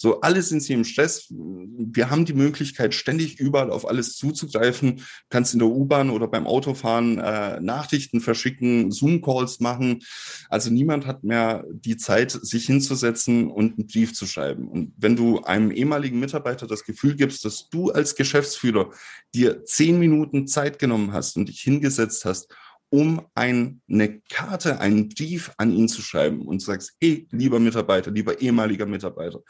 [0.01, 1.27] So, alle sind sie im Stress.
[1.29, 4.95] Wir haben die Möglichkeit, ständig überall auf alles zuzugreifen.
[4.95, 9.99] Du kannst in der U-Bahn oder beim Autofahren äh, Nachrichten verschicken, Zoom-Calls machen.
[10.47, 14.69] Also niemand hat mehr die Zeit, sich hinzusetzen und einen Brief zu schreiben.
[14.69, 18.91] Und wenn du einem ehemaligen Mitarbeiter das Gefühl gibst, dass du als Geschäftsführer
[19.35, 22.55] dir zehn Minuten Zeit genommen hast und dich hingesetzt hast,
[22.87, 28.39] um eine Karte, einen Brief an ihn zu schreiben und sagst, hey, lieber Mitarbeiter, lieber
[28.39, 29.41] ehemaliger Mitarbeiter,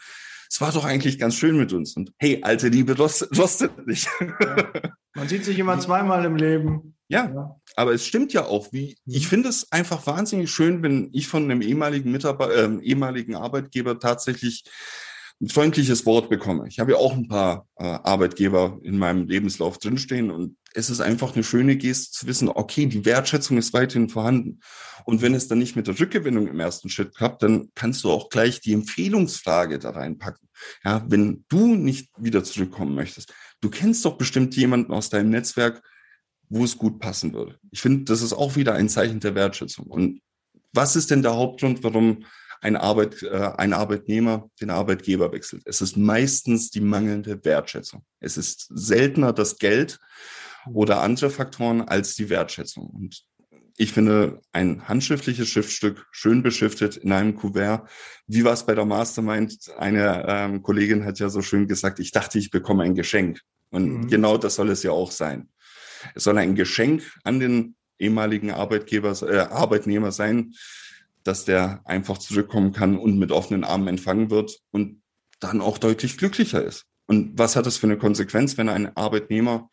[0.49, 1.95] es war doch eigentlich ganz schön mit uns.
[1.95, 4.09] Und hey, alte Liebe rostet nicht.
[4.19, 4.71] Ja.
[5.13, 6.95] Man sieht sich immer zweimal im Leben.
[7.07, 9.15] Ja, ja, aber es stimmt ja auch, wie mhm.
[9.15, 13.99] ich finde es einfach wahnsinnig schön, wenn ich von einem ehemaligen Mitarbeiter, äh, ehemaligen Arbeitgeber
[13.99, 14.63] tatsächlich
[15.41, 16.67] ein freundliches Wort bekomme.
[16.67, 20.99] Ich habe ja auch ein paar äh, Arbeitgeber in meinem Lebenslauf drinstehen und es ist
[20.99, 24.59] einfach eine schöne Geste zu wissen, okay, die Wertschätzung ist weiterhin vorhanden.
[25.05, 28.11] Und wenn es dann nicht mit der Rückgewinnung im ersten Schritt klappt, dann kannst du
[28.11, 30.47] auch gleich die Empfehlungsfrage da reinpacken.
[30.83, 35.81] Ja, wenn du nicht wieder zurückkommen möchtest, du kennst doch bestimmt jemanden aus deinem Netzwerk,
[36.49, 37.57] wo es gut passen würde.
[37.71, 39.87] Ich finde, das ist auch wieder ein Zeichen der Wertschätzung.
[39.87, 40.21] Und
[40.73, 42.25] was ist denn der Hauptgrund, warum
[42.61, 45.63] ein, Arbeit, äh, ein Arbeitnehmer den Arbeitgeber wechselt?
[45.65, 48.03] Es ist meistens die mangelnde Wertschätzung.
[48.19, 49.99] Es ist seltener das Geld,
[50.73, 52.87] oder andere Faktoren als die Wertschätzung.
[52.87, 53.23] Und
[53.77, 57.89] ich finde, ein handschriftliches Schriftstück, schön beschriftet in einem Kuvert.
[58.27, 59.57] Wie war es bei der Mastermind?
[59.77, 63.39] Eine ähm, Kollegin hat ja so schön gesagt, ich dachte, ich bekomme ein Geschenk.
[63.69, 64.07] Und mhm.
[64.07, 65.49] genau das soll es ja auch sein.
[66.13, 70.53] Es soll ein Geschenk an den ehemaligen Arbeitgeber, äh, Arbeitnehmer sein,
[71.23, 75.01] dass der einfach zurückkommen kann und mit offenen Armen empfangen wird und
[75.39, 76.85] dann auch deutlich glücklicher ist.
[77.07, 79.69] Und was hat das für eine Konsequenz, wenn ein Arbeitnehmer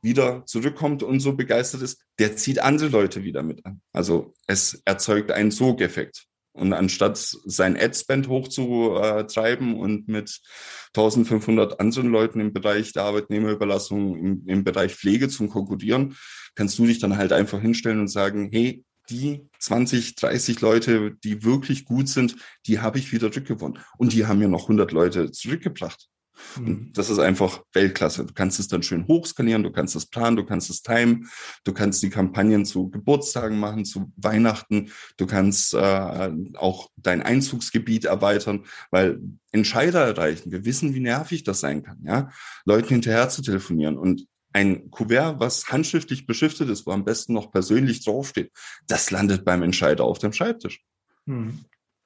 [0.00, 3.80] wieder zurückkommt und so begeistert ist, der zieht andere Leute wieder mit an.
[3.92, 6.24] Also es erzeugt einen Sogeffekt.
[6.52, 10.40] Und anstatt sein Adspend hochzutreiben und mit
[10.88, 16.16] 1500 anderen Leuten im Bereich der Arbeitnehmerüberlassung, im, im Bereich Pflege zu konkurrieren,
[16.56, 21.44] kannst du dich dann halt einfach hinstellen und sagen, hey, die 20, 30 Leute, die
[21.44, 23.78] wirklich gut sind, die habe ich wieder zurückgewonnen.
[23.96, 26.08] Und die haben mir noch 100 Leute zurückgebracht.
[26.56, 26.92] Mhm.
[26.94, 28.24] Das ist einfach Weltklasse.
[28.24, 31.28] Du kannst es dann schön hochskalieren, du kannst es planen, du kannst es timen,
[31.64, 38.04] du kannst die Kampagnen zu Geburtstagen machen, zu Weihnachten, du kannst äh, auch dein Einzugsgebiet
[38.04, 39.20] erweitern, weil
[39.52, 40.52] Entscheider erreichen.
[40.52, 42.30] Wir wissen, wie nervig das sein kann, ja,
[42.64, 47.50] Leuten hinterher zu telefonieren und ein Kuvert, was handschriftlich beschriftet ist, wo am besten noch
[47.50, 48.50] persönlich draufsteht,
[48.86, 50.82] das landet beim Entscheider auf dem Schreibtisch.
[51.26, 51.58] Hm,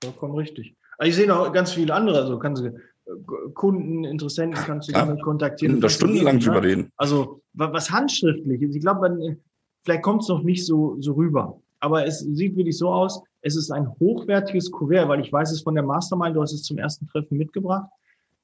[0.03, 0.77] vollkommen richtig.
[0.99, 2.75] Also ich sehe noch ganz viele andere, also kannst du
[3.55, 5.81] Kunden, Interessenten kannst du ja, damit kontaktieren.
[5.81, 6.69] Da stundenlang drüber ne?
[6.69, 6.93] reden.
[6.97, 9.37] Also was handschriftliches, ich glaube,
[9.85, 11.61] vielleicht kommt es noch nicht so, so rüber.
[11.81, 15.63] Aber es sieht wirklich so aus, es ist ein hochwertiges Kuvert, weil ich weiß es
[15.63, 17.89] von der Mastermind, du hast es zum ersten Treffen mitgebracht.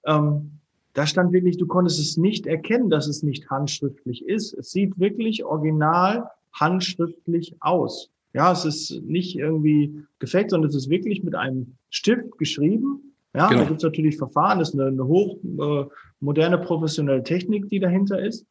[0.05, 0.59] Ähm,
[0.99, 4.53] da stand wirklich, du konntest es nicht erkennen, dass es nicht handschriftlich ist.
[4.55, 8.11] Es sieht wirklich original handschriftlich aus.
[8.35, 13.49] Ja, es ist nicht irgendwie gefaked, sondern es ist wirklich mit einem Stift geschrieben ja,
[13.49, 13.63] genau.
[13.63, 15.85] da gibt es natürlich Verfahren, das ist eine, eine hoch äh,
[16.21, 18.47] moderne professionelle Technik, die dahinter ist.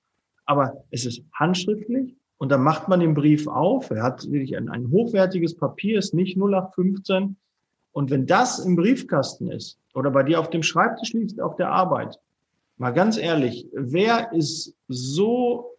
[0.45, 3.89] Aber es ist handschriftlich und dann macht man den Brief auf.
[3.89, 7.35] Er hat wirklich ein, ein hochwertiges Papier, ist nicht 0815
[7.91, 11.69] Und wenn das im Briefkasten ist oder bei dir auf dem Schreibtisch liegt, auf der
[11.69, 12.19] Arbeit,
[12.77, 15.77] mal ganz ehrlich, wer ist so,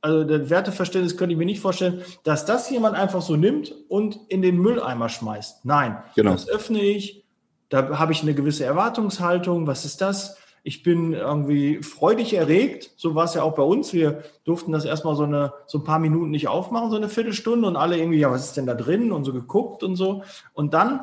[0.00, 4.18] also der Werteverständnis könnte ich mir nicht vorstellen, dass das jemand einfach so nimmt und
[4.28, 5.64] in den Mülleimer schmeißt.
[5.64, 6.32] Nein, Genau.
[6.32, 7.24] das öffne ich,
[7.68, 9.66] da habe ich eine gewisse Erwartungshaltung.
[9.66, 10.36] Was ist das?
[10.62, 12.92] Ich bin irgendwie freudig erregt.
[12.96, 13.92] So war es ja auch bei uns.
[13.92, 17.68] Wir durften das erstmal so, eine, so ein paar Minuten nicht aufmachen, so eine Viertelstunde
[17.68, 19.12] und alle irgendwie, ja, was ist denn da drin?
[19.12, 20.22] Und so geguckt und so.
[20.54, 21.00] Und dann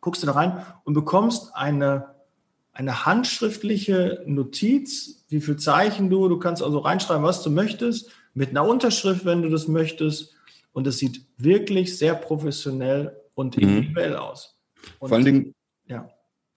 [0.00, 2.13] guckst du da rein und bekommst eine,
[2.74, 8.50] eine handschriftliche Notiz, wie viel Zeichen du, du kannst also reinschreiben, was du möchtest, mit
[8.50, 10.34] einer Unterschrift, wenn du das möchtest.
[10.72, 13.62] Und es sieht wirklich sehr professionell und Mhm.
[13.62, 14.56] individuell aus.
[14.98, 15.54] Und, Vor allen Dingen,
[15.86, 16.08] ja,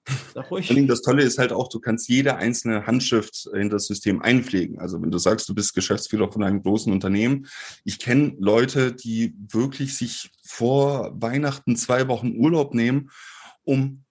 [0.08, 0.68] sag Vor allen ruhig.
[0.70, 4.80] Dingen das Tolle ist halt auch, du kannst jede einzelne Handschrift in das System einpflegen.
[4.80, 7.46] Also wenn du sagst, du bist Geschäftsführer von einem großen Unternehmen,
[7.84, 13.12] ich kenne Leute, die wirklich sich vor Weihnachten zwei Wochen Urlaub nehmen,
[13.64, 14.04] um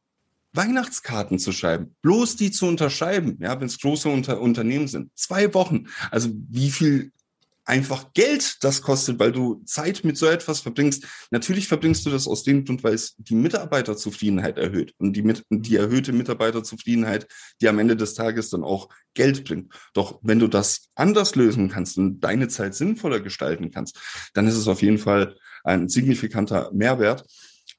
[0.57, 5.11] Weihnachtskarten zu schreiben, bloß die zu unterschreiben, ja, wenn es große Unter Unternehmen sind.
[5.15, 5.87] Zwei Wochen.
[6.11, 7.13] Also wie viel
[7.67, 11.05] einfach Geld das kostet, weil du Zeit mit so etwas verbringst.
[11.31, 15.45] Natürlich verbringst du das aus dem Grund, weil es die Mitarbeiterzufriedenheit erhöht und die, mit,
[15.51, 17.27] die erhöhte Mitarbeiterzufriedenheit,
[17.61, 19.75] die am Ende des Tages dann auch Geld bringt.
[19.93, 23.99] Doch wenn du das anders lösen kannst und deine Zeit sinnvoller gestalten kannst,
[24.33, 27.27] dann ist es auf jeden Fall ein signifikanter Mehrwert.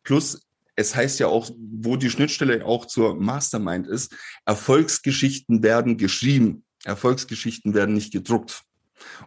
[0.04, 0.47] Plus
[0.78, 6.64] es heißt ja auch, wo die Schnittstelle auch zur Mastermind ist, Erfolgsgeschichten werden geschrieben.
[6.86, 8.62] Erfolgsgeschichten werden nicht gedruckt.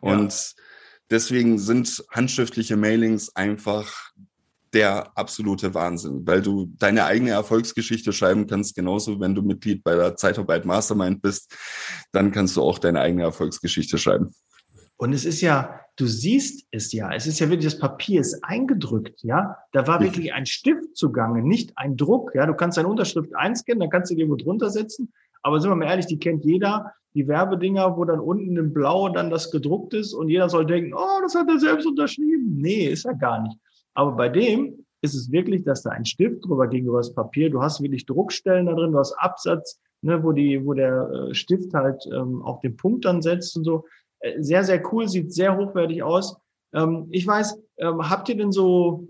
[0.01, 0.63] Und ja.
[1.11, 4.13] deswegen sind handschriftliche Mailings einfach
[4.73, 9.97] der absolute Wahnsinn, weil du deine eigene Erfolgsgeschichte schreiben kannst, genauso wenn du Mitglied bei
[9.97, 11.53] der Zeitarbeit Mastermind bist,
[12.13, 14.31] dann kannst du auch deine eigene Erfolgsgeschichte schreiben.
[15.01, 18.45] Und es ist ja, du siehst es ja, es ist ja wirklich, das Papier ist
[18.45, 19.57] eingedrückt, ja.
[19.73, 22.45] Da war wirklich ein Stift zugange, nicht ein Druck, ja.
[22.45, 25.11] Du kannst deine Unterschrift einscannen, dann kannst du die irgendwo drunter setzen.
[25.43, 29.09] Aber sind wir mal ehrlich, die kennt jeder, die Werbedinger, wo dann unten im Blau
[29.09, 32.59] dann das gedruckt ist und jeder soll denken, oh, das hat er selbst unterschrieben.
[32.59, 33.57] Nee, ist er gar nicht.
[33.95, 37.63] Aber bei dem ist es wirklich, dass da ein Stift drüber gegenüber das Papier, du
[37.63, 42.05] hast wirklich Druckstellen da drin, du hast Absatz, ne, wo die, wo der Stift halt
[42.15, 43.87] ähm, auch den Punkt dann setzt und so
[44.39, 46.37] sehr, sehr cool, sieht sehr hochwertig aus.
[46.73, 49.09] Ähm, ich weiß, ähm, habt ihr denn so,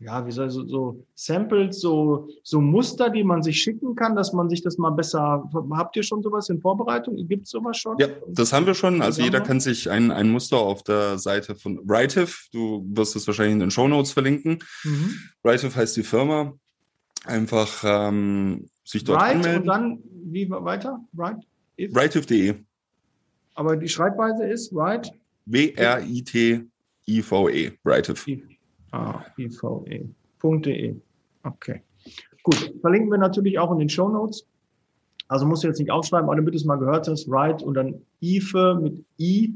[0.00, 4.32] ja, wie soll so, so Samples, so, so Muster, die man sich schicken kann, dass
[4.32, 7.16] man sich das mal besser, habt ihr schon sowas in Vorbereitung?
[7.26, 7.98] Gibt es sowas schon?
[7.98, 9.02] Ja, das haben wir schon.
[9.02, 13.26] Also jeder kann sich ein, ein Muster auf der Seite von Rightive, du wirst es
[13.26, 14.60] wahrscheinlich in den Show Notes verlinken.
[14.84, 15.14] Mhm.
[15.44, 16.52] Rightive heißt die Firma.
[17.24, 19.62] Einfach ähm, sich dort right anmelden.
[19.62, 21.00] Und dann, wie weiter?
[21.16, 21.38] Right?
[21.76, 22.54] Rightive.de.
[23.58, 25.10] Aber die Schreibweise ist right?
[25.46, 26.62] W-R-I-T-I-V-E.
[27.84, 28.36] Rightive.
[28.92, 30.94] Ah, I-V-E.de.
[31.42, 31.82] Okay.
[32.44, 32.72] Gut.
[32.80, 34.46] Verlinken wir natürlich auch in den Show Notes.
[35.26, 37.74] Also musst du jetzt nicht aufschreiben, aber damit du es mal gehört hast, right und
[37.74, 39.52] dann IFE mit I,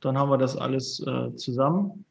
[0.00, 2.04] dann haben wir das alles äh, zusammen.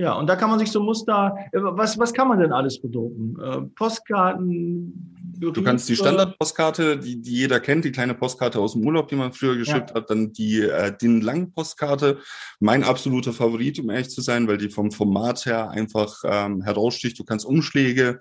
[0.00, 2.80] Ja, und da kann man sich so Muster, äh, was, was kann man denn alles
[2.80, 3.36] bedrucken?
[3.38, 5.52] Äh, Postkarten, Briefe.
[5.52, 9.16] Du kannst die Standardpostkarte, die, die jeder kennt, die kleine Postkarte aus dem Urlaub, die
[9.16, 9.96] man früher geschickt ja.
[9.96, 12.16] hat, dann die äh, DIN Lang Postkarte,
[12.60, 17.18] mein absoluter Favorit, um ehrlich zu sein, weil die vom Format her einfach ähm, heraussticht.
[17.18, 18.20] Du kannst Umschläge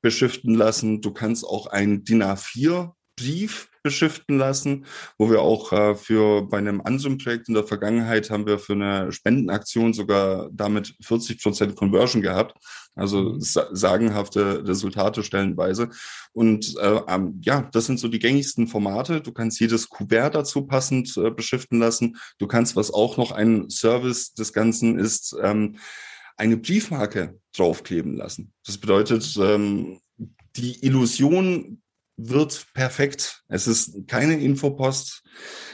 [0.00, 4.84] beschriften lassen, du kannst auch ein DIN A4 Brief beschriften lassen,
[5.18, 8.74] wo wir auch äh, für bei einem anderen Projekt in der Vergangenheit haben wir für
[8.74, 12.56] eine Spendenaktion sogar damit 40 Prozent Conversion gehabt.
[12.94, 15.90] Also sa sagenhafte Resultate stellenweise.
[16.32, 19.20] Und äh, ähm, ja, das sind so die gängigsten Formate.
[19.20, 22.16] Du kannst jedes Kuvert dazu passend äh, beschriften lassen.
[22.38, 25.76] Du kannst, was auch noch ein Service des Ganzen ist, ähm,
[26.36, 28.52] eine Briefmarke draufkleben lassen.
[28.66, 30.00] Das bedeutet, ähm,
[30.56, 31.80] die Illusion
[32.28, 33.42] wird perfekt.
[33.48, 35.22] Es ist keine Infopost,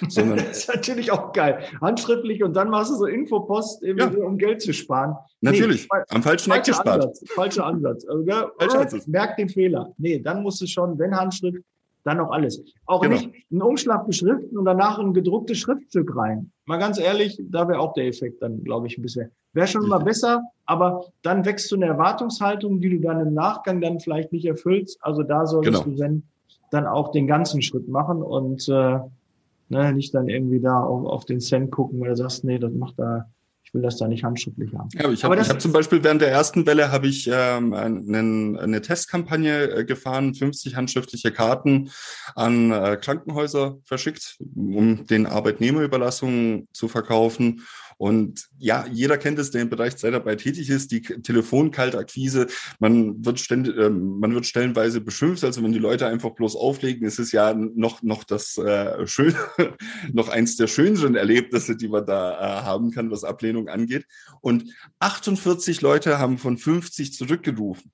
[0.09, 0.38] sondern.
[0.48, 1.64] das ist natürlich auch geil.
[1.80, 4.09] Handschriftlich und dann machst du so Infopost, ja.
[4.09, 5.14] um Geld zu sparen.
[5.40, 5.88] Natürlich.
[5.92, 6.88] Nee, am falschen Eck gespart.
[6.88, 8.06] Ansatz, falscher Ansatz.
[8.06, 8.24] Also,
[8.59, 9.06] falscher Ansatz.
[9.06, 9.92] Merk den Fehler.
[9.98, 11.62] Nee, dann musst du schon, wenn Handschrift,
[12.06, 12.62] dann noch alles.
[12.87, 13.16] Auch genau.
[13.16, 16.52] nicht einen Umschlag beschriften und danach ein gedrucktes Schriftstück rein.
[16.64, 19.30] Mal ganz ehrlich, da wäre auch der Effekt dann, glaube ich, ein bisschen.
[19.52, 23.80] Wäre schon mal besser, aber dann wächst du eine Erwartungshaltung, die du dann im Nachgang
[23.80, 24.98] dann vielleicht nicht erfüllst.
[25.02, 25.96] Also da solltest genau.
[25.96, 26.22] du, wenn,
[26.70, 28.98] dann auch den ganzen Schritt machen und äh,
[29.68, 32.72] ne, nicht dann irgendwie da auf, auf den Cent gucken, weil du sagst, nee, das
[32.72, 33.26] macht da,
[33.64, 34.88] ich will das da nicht handschriftlich haben.
[34.92, 38.81] Ja, ich habe hab zum Beispiel während der ersten Welle habe ich ähm, einen, eine
[38.81, 41.90] Testkampagne äh, gefahren, 50 handschriftliche Karten
[42.35, 47.62] an äh, Krankenhäuser verschickt, um den Arbeitnehmerüberlassungen zu verkaufen.
[47.98, 52.46] Und ja, jeder kennt es, der im Bereich Zeitarbeit tätig ist, die Telefonkaltakquise.
[52.78, 57.06] Man wird, ständ, äh, man wird stellenweise beschimpft, also wenn die Leute einfach bloß auflegen,
[57.06, 59.35] ist es ja noch, noch das äh, schön,
[60.12, 64.06] noch eins der schönsten Erlebnisse, die man da äh, haben kann, was Ablehnung angeht.
[64.42, 64.64] Und
[64.98, 67.90] 48 Leute haben von 50 zurückgerufen.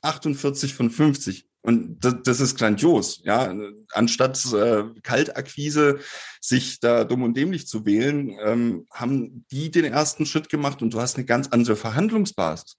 [0.00, 1.46] 48 von 50.
[1.62, 3.52] Und das, das ist grandios, ja.
[3.92, 5.98] Anstatt äh, Kaltakquise
[6.40, 10.94] sich da dumm und dämlich zu wählen, ähm, haben die den ersten Schritt gemacht und
[10.94, 12.76] du hast eine ganz andere Verhandlungsbasis.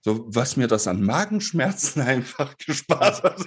[0.00, 3.44] So, was mir das an Magenschmerzen einfach gespart hat.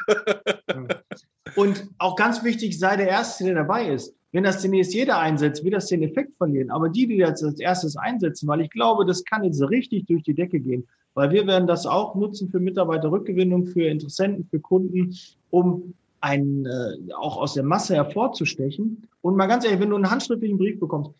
[1.56, 4.14] Und auch ganz wichtig, sei der Erste, der dabei ist.
[4.32, 6.72] Wenn das demnächst jeder einsetzt, wird das den Effekt verlieren.
[6.72, 10.24] Aber die, die das als erstes einsetzen, weil ich glaube, das kann jetzt richtig durch
[10.24, 10.88] die Decke gehen.
[11.14, 15.14] Weil wir werden das auch nutzen für Mitarbeiterrückgewinnung, für Interessenten, für Kunden,
[15.50, 19.06] um einen äh, auch aus der Masse hervorzustechen.
[19.22, 21.12] Und mal ganz ehrlich, wenn du einen handschriftlichen Brief bekommst,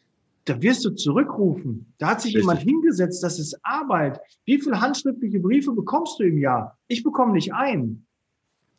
[0.46, 1.94] da wirst du zurückrufen.
[1.98, 2.44] Da hat sich Richtig.
[2.44, 4.20] jemand hingesetzt, das ist Arbeit.
[4.46, 6.78] Wie viele handschriftliche Briefe bekommst du im Jahr?
[6.88, 8.06] Ich bekomme nicht einen.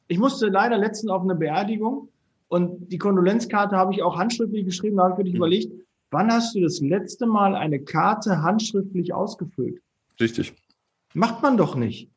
[0.09, 2.09] Ich musste leider letztens auf eine Beerdigung
[2.53, 4.99] und die Kondolenzkarte habe ich auch handschriftlich geschrieben.
[4.99, 5.39] Da habe ich wirklich mhm.
[5.39, 5.73] überlegt,
[6.11, 9.81] wann hast du das letzte Mal eine Karte handschriftlich ausgefüllt?
[10.21, 10.53] Richtig.
[11.15, 12.11] Macht man doch nicht.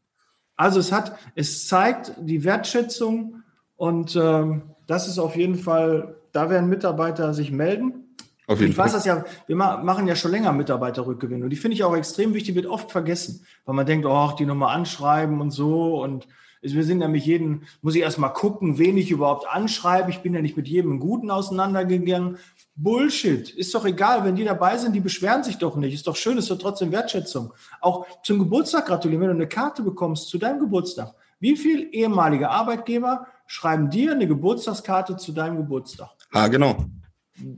[0.58, 3.44] Also es hat, es zeigt die Wertschätzung
[3.78, 8.18] und ähm, das ist auf jeden Fall, da werden Mitarbeiter sich melden.
[8.48, 8.88] Auf jeden ich Fall.
[8.88, 12.34] weiß das ja, wir machen ja schon länger Mitarbeiterrückgewinnung und die finde ich auch extrem
[12.34, 16.28] wichtig, wird oft vergessen, weil man denkt, oh, die nochmal anschreiben und so und
[16.74, 20.10] wir sind nämlich jeden, muss ich erstmal gucken, wen ich überhaupt anschreibe.
[20.10, 22.38] Ich bin ja nicht mit jedem im Guten auseinandergegangen.
[22.76, 23.50] Bullshit.
[23.52, 25.94] Ist doch egal, wenn die dabei sind, die beschweren sich doch nicht.
[25.94, 27.54] Ist doch schön, ist doch trotzdem Wertschätzung.
[27.82, 31.14] Auch zum Geburtstag gratulieren, wenn du eine Karte bekommst zu deinem Geburtstag.
[31.40, 36.10] Wie viele ehemalige Arbeitgeber schreiben dir eine Geburtstagskarte zu deinem Geburtstag?
[36.34, 36.78] Ha, genau.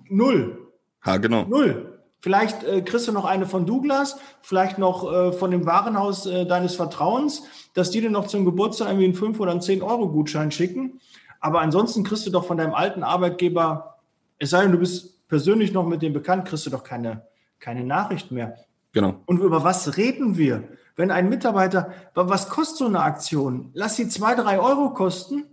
[0.10, 0.74] Null.
[1.06, 1.46] Ha, genau.
[1.46, 1.97] Null.
[2.20, 6.46] Vielleicht äh, kriegst du noch eine von Douglas, vielleicht noch äh, von dem Warenhaus äh,
[6.46, 10.10] deines Vertrauens, dass die dir noch zum Geburtstag irgendwie einen 5 oder einen 10 Euro
[10.10, 11.00] Gutschein schicken.
[11.40, 13.98] Aber ansonsten kriegst du doch von deinem alten Arbeitgeber
[14.40, 17.26] es sei denn, du bist persönlich noch mit dem bekannt, kriegst du doch keine,
[17.60, 18.56] keine Nachricht mehr.
[18.94, 19.22] Genau.
[19.26, 20.64] Und über was reden wir?
[20.96, 23.70] Wenn ein Mitarbeiter, was kostet so eine Aktion?
[23.74, 25.46] Lass sie zwei, drei Euro kosten.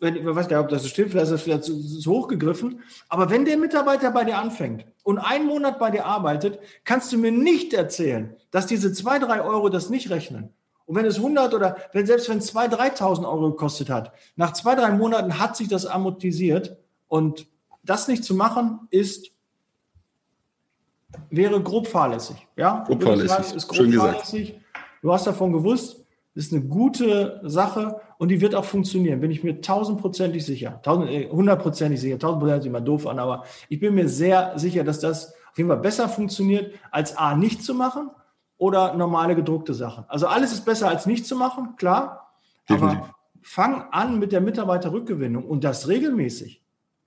[0.00, 2.10] Wenn, ich weiß gar nicht, ob das so stimmt, vielleicht ist das vielleicht zu, zu
[2.10, 2.80] hochgegriffen.
[3.08, 7.18] Aber wenn der Mitarbeiter bei dir anfängt und einen Monat bei dir arbeitet, kannst du
[7.18, 10.50] mir nicht erzählen, dass diese zwei, drei Euro das nicht rechnen.
[10.86, 14.52] Und wenn es 100 oder wenn, selbst wenn es 2.000, 3.000 Euro gekostet hat, nach
[14.54, 17.46] zwei, drei Monaten hat sich das amortisiert und
[17.84, 19.30] das nicht zu machen, ist
[21.28, 22.46] wäre grob fahrlässig.
[22.56, 23.54] Ja, grob fahrlässig.
[23.54, 24.48] ist grob Schön fahrlässig.
[24.48, 24.64] Gesagt.
[25.02, 29.42] Du hast davon gewusst, ist eine gute Sache und die wird auch funktionieren, bin ich
[29.42, 30.82] mir tausendprozentig sicher.
[30.84, 32.18] Äh, hundertprozentig sicher.
[32.18, 35.78] Tausendprozentig immer doof an, aber ich bin mir sehr sicher, dass das auf jeden Fall
[35.78, 38.10] besser funktioniert, als A nicht zu machen
[38.58, 40.04] oder normale gedruckte Sachen.
[40.08, 42.34] Also alles ist besser als nicht zu machen, klar.
[42.68, 42.98] Definitiv.
[42.98, 46.62] Aber fang an mit der Mitarbeiterrückgewinnung und das regelmäßig.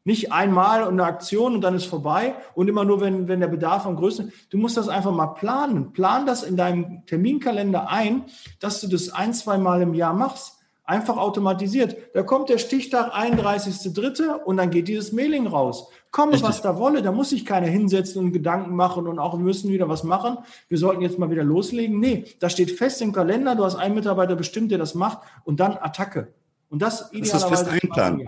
[0.05, 3.85] Nicht einmal eine Aktion und dann ist vorbei und immer nur, wenn, wenn der Bedarf
[3.85, 4.51] am größten ist.
[4.51, 5.93] Du musst das einfach mal planen.
[5.93, 8.23] Plan das in deinem Terminkalender ein,
[8.59, 10.62] dass du das ein, zwei Mal im Jahr machst.
[10.85, 11.95] Einfach automatisiert.
[12.13, 14.43] Da kommt der Stichtag 31.3.
[14.43, 15.89] und dann geht dieses Mailing raus.
[16.11, 19.43] Komme, was da wolle, da muss sich keiner hinsetzen und Gedanken machen und auch wir
[19.43, 20.37] müssen wieder was machen.
[20.67, 21.99] Wir sollten jetzt mal wieder loslegen.
[21.99, 25.59] Nee, da steht fest im Kalender, du hast einen Mitarbeiter bestimmt, der das macht und
[25.59, 26.33] dann Attacke.
[26.69, 27.49] Und das idealerweise.
[27.49, 28.27] Das ist fest einplanen.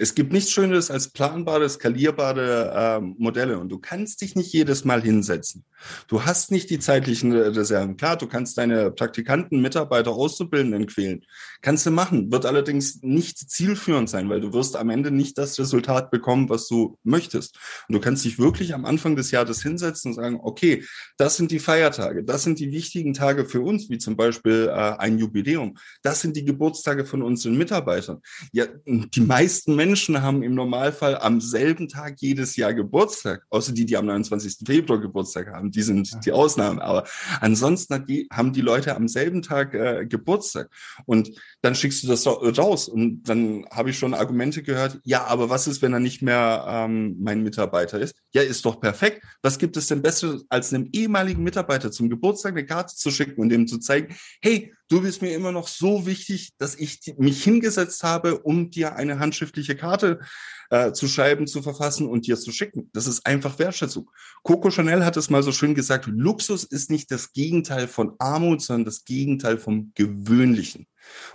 [0.00, 4.84] Es gibt nichts Schöneres als planbare, skalierbare äh, Modelle und du kannst dich nicht jedes
[4.84, 5.64] Mal hinsetzen.
[6.06, 7.96] Du hast nicht die zeitlichen Reserven.
[7.96, 11.24] Klar, du kannst deine Praktikanten, Mitarbeiter, Auszubildenden quälen.
[11.62, 15.58] Kannst du machen, wird allerdings nicht zielführend sein, weil du wirst am Ende nicht das
[15.58, 17.58] Resultat bekommen, was du möchtest.
[17.88, 20.84] Und du kannst dich wirklich am Anfang des Jahres hinsetzen und sagen, okay,
[21.16, 24.72] das sind die Feiertage, das sind die wichtigen Tage für uns, wie zum Beispiel äh,
[24.72, 25.76] ein Jubiläum.
[26.02, 28.20] Das sind die Geburtstage von unseren Mitarbeitern.
[28.52, 33.72] Ja, die meisten Menschen Menschen haben im Normalfall am selben Tag jedes Jahr Geburtstag, außer
[33.72, 34.66] die, die am 29.
[34.66, 35.70] Februar Geburtstag haben.
[35.70, 36.78] Die sind die Ausnahmen.
[36.78, 37.04] Aber
[37.40, 40.68] ansonsten die, haben die Leute am selben Tag äh, Geburtstag.
[41.06, 41.30] Und
[41.62, 42.86] dann schickst du das raus.
[42.86, 46.66] Und dann habe ich schon Argumente gehört, ja, aber was ist, wenn er nicht mehr
[46.68, 48.14] ähm, mein Mitarbeiter ist?
[48.34, 49.24] Ja, ist doch perfekt.
[49.40, 53.40] Was gibt es denn Besseres, als einem ehemaligen Mitarbeiter zum Geburtstag eine Karte zu schicken
[53.40, 57.44] und dem zu zeigen, hey, du bist mir immer noch so wichtig, dass ich mich
[57.44, 60.20] hingesetzt habe, um dir eine handschriftliche Karte
[60.70, 62.90] äh, zu schreiben, zu verfassen und dir zu schicken.
[62.92, 64.10] Das ist einfach Wertschätzung.
[64.42, 68.62] Coco Chanel hat es mal so schön gesagt, Luxus ist nicht das Gegenteil von Armut,
[68.62, 70.86] sondern das Gegenteil vom Gewöhnlichen.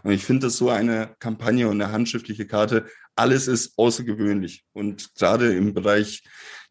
[0.04, 2.86] Und ich finde, dass so eine Kampagne und eine handschriftliche Karte,
[3.16, 4.66] alles ist außergewöhnlich.
[4.74, 6.24] Und gerade im Bereich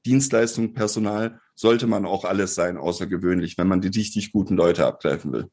[0.05, 5.33] Dienstleistung, Personal sollte man auch alles sein, außergewöhnlich, wenn man die richtig guten Leute abgreifen
[5.33, 5.49] will.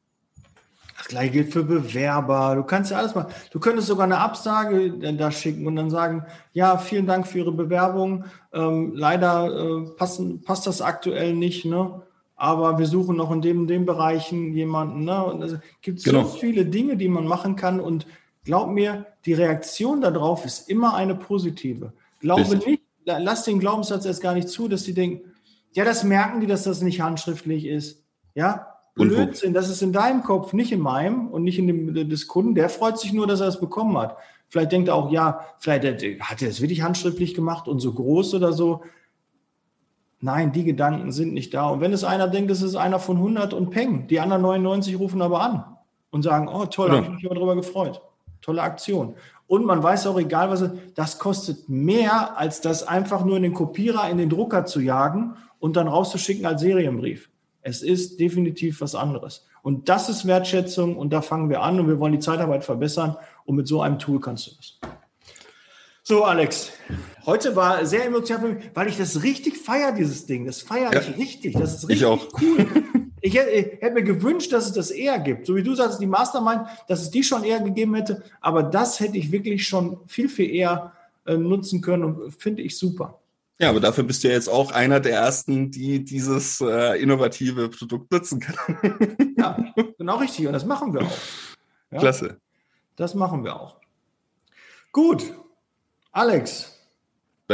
[1.00, 2.54] Das gleiche gilt für Bewerber.
[2.56, 3.32] Du kannst ja alles machen.
[3.50, 7.52] Du könntest sogar eine Absage da schicken und dann sagen, ja, vielen Dank für Ihre
[7.52, 8.26] Bewerbung.
[8.52, 12.02] Ähm, leider äh, passen, passt das aktuell nicht, ne?
[12.36, 15.04] Aber wir suchen noch in dem, dem Bereichen jemanden.
[15.04, 15.24] Ne?
[15.24, 16.24] Und es gibt genau.
[16.24, 17.80] so viele Dinge, die man machen kann.
[17.80, 18.06] Und
[18.44, 21.92] glaub mir, die Reaktion darauf ist immer eine positive.
[22.20, 22.66] Glaube Richtig.
[22.66, 25.32] nicht, lass den Glaubenssatz erst gar nicht zu, dass sie denken,
[25.72, 28.02] ja, das merken die, dass das nicht handschriftlich ist.
[28.34, 32.26] Ja, Blödsinn, das ist in deinem Kopf, nicht in meinem und nicht in dem des
[32.26, 32.54] Kunden.
[32.54, 34.16] Der freut sich nur, dass er es bekommen hat.
[34.48, 35.84] Vielleicht denkt er auch, ja, vielleicht
[36.20, 38.82] hat er es wirklich handschriftlich gemacht und so groß oder so.
[40.20, 41.68] Nein, die Gedanken sind nicht da.
[41.68, 44.98] Und wenn es einer denkt, es ist einer von 100 und Peng, die anderen 99
[44.98, 45.64] rufen aber an
[46.10, 46.96] und sagen, oh toll, ja.
[46.96, 48.02] habe ich mich aber darüber gefreut.
[48.42, 49.14] Tolle Aktion.
[49.46, 53.54] Und man weiß auch, egal was, das kostet mehr, als das einfach nur in den
[53.54, 57.29] Kopierer, in den Drucker zu jagen und dann rauszuschicken als Serienbrief.
[57.62, 59.46] Es ist definitiv was anderes.
[59.62, 63.16] Und das ist Wertschätzung und da fangen wir an und wir wollen die Zeitarbeit verbessern
[63.44, 64.78] und mit so einem Tool kannst du das.
[66.02, 66.72] So, Alex,
[67.26, 70.46] heute war sehr emotional für mich, weil ich das richtig feiere, dieses Ding.
[70.46, 71.52] Das feiere ja, ich richtig.
[71.54, 72.26] Das ist richtig ich auch.
[72.40, 72.66] cool.
[73.22, 75.46] Ich hätte, ich hätte, mir gewünscht, dass es das eher gibt.
[75.46, 78.22] So wie du sagst, die Mastermind, dass es die schon eher gegeben hätte.
[78.40, 80.94] Aber das hätte ich wirklich schon viel, viel eher
[81.26, 83.20] äh, nutzen können und finde ich super.
[83.60, 87.68] Ja, aber dafür bist du ja jetzt auch einer der ersten, die dieses äh, innovative
[87.68, 88.56] Produkt nutzen kann.
[89.36, 90.46] ja, genau richtig.
[90.46, 91.18] Und das machen wir auch.
[91.90, 91.98] Ja?
[91.98, 92.40] Klasse.
[92.96, 93.76] Das machen wir auch.
[94.92, 95.34] Gut.
[96.10, 96.79] Alex?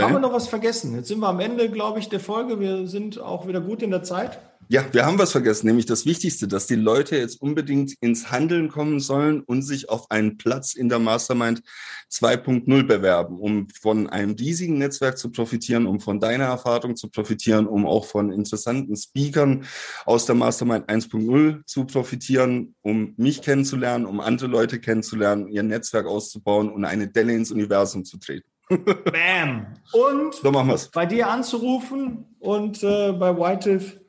[0.05, 0.95] Haben wir noch was vergessen?
[0.95, 2.61] Jetzt sind wir am Ende, glaube ich, der Folge.
[2.61, 4.39] Wir sind auch wieder gut in der Zeit.
[4.69, 8.69] Ja, wir haben was vergessen, nämlich das Wichtigste, dass die Leute jetzt unbedingt ins Handeln
[8.69, 11.63] kommen sollen und sich auf einen Platz in der Mastermind
[12.11, 17.69] 2.0 bewerben, um von einem riesigen Netzwerk zu profitieren, um von deiner Erfahrung zu profitieren,
[17.69, 19.67] um auch von interessanten Speakern
[20.05, 26.07] aus der Mastermind 1.0 zu profitieren, um mich kennenzulernen, um andere Leute kennenzulernen, ihr Netzwerk
[26.07, 28.56] auszubauen und eine Delle ins Universum zu treten.
[28.69, 29.67] Bam!
[29.93, 30.89] Und so machen wir's.
[30.89, 34.01] bei dir anzurufen und äh, bei Whitehill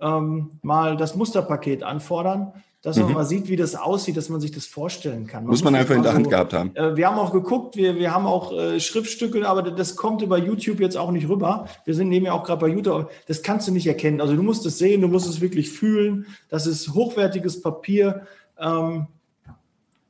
[0.00, 2.52] ähm, mal das Musterpaket anfordern,
[2.82, 3.04] dass mhm.
[3.04, 5.42] man mal sieht, wie das aussieht, dass man sich das vorstellen kann.
[5.42, 6.74] Man muss man einfach in der Hand so, gehabt haben.
[6.74, 10.38] Äh, wir haben auch geguckt, wir, wir haben auch äh, Schriftstücke, aber das kommt über
[10.38, 11.66] YouTube jetzt auch nicht rüber.
[11.84, 14.20] Wir sind nämlich auch gerade bei YouTube, das kannst du nicht erkennen.
[14.20, 16.26] Also du musst es sehen, du musst es wirklich fühlen.
[16.48, 18.26] Das ist hochwertiges Papier.
[18.58, 19.08] Ähm,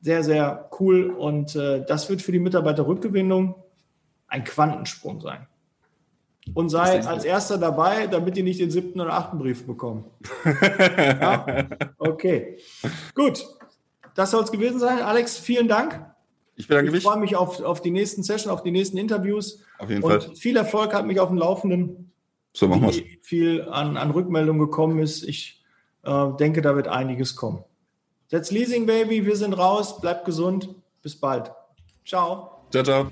[0.01, 1.09] sehr, sehr cool.
[1.09, 3.55] Und äh, das wird für die Mitarbeiterrückgewinnung
[4.29, 5.47] ein Quantensprung sein
[6.53, 10.05] und sei als erster dabei, damit die nicht den siebten oder achten Brief bekommen.
[10.45, 11.67] ja?
[11.97, 12.57] Okay.
[13.15, 13.45] Gut.
[14.15, 14.99] Das soll es gewesen sein.
[14.99, 16.05] Alex, vielen Dank.
[16.55, 16.99] Ich bedanke mich.
[16.99, 19.63] Ich freue mich auf, auf die nächsten Sessions, auf die nächsten Interviews.
[19.77, 20.35] Auf jeden und Fall.
[20.35, 22.11] Viel Erfolg hat mich auf dem Laufenden.
[22.53, 23.01] So machen wir es.
[23.21, 25.23] Viel an, an Rückmeldungen gekommen ist.
[25.23, 25.63] Ich
[26.03, 27.63] äh, denke, da wird einiges kommen.
[28.29, 29.25] That's Leasing Baby.
[29.25, 30.01] Wir sind raus.
[30.01, 30.75] Bleibt gesund.
[31.01, 31.51] Bis bald.
[32.05, 32.65] Ciao.
[32.71, 33.11] Ciao, ciao.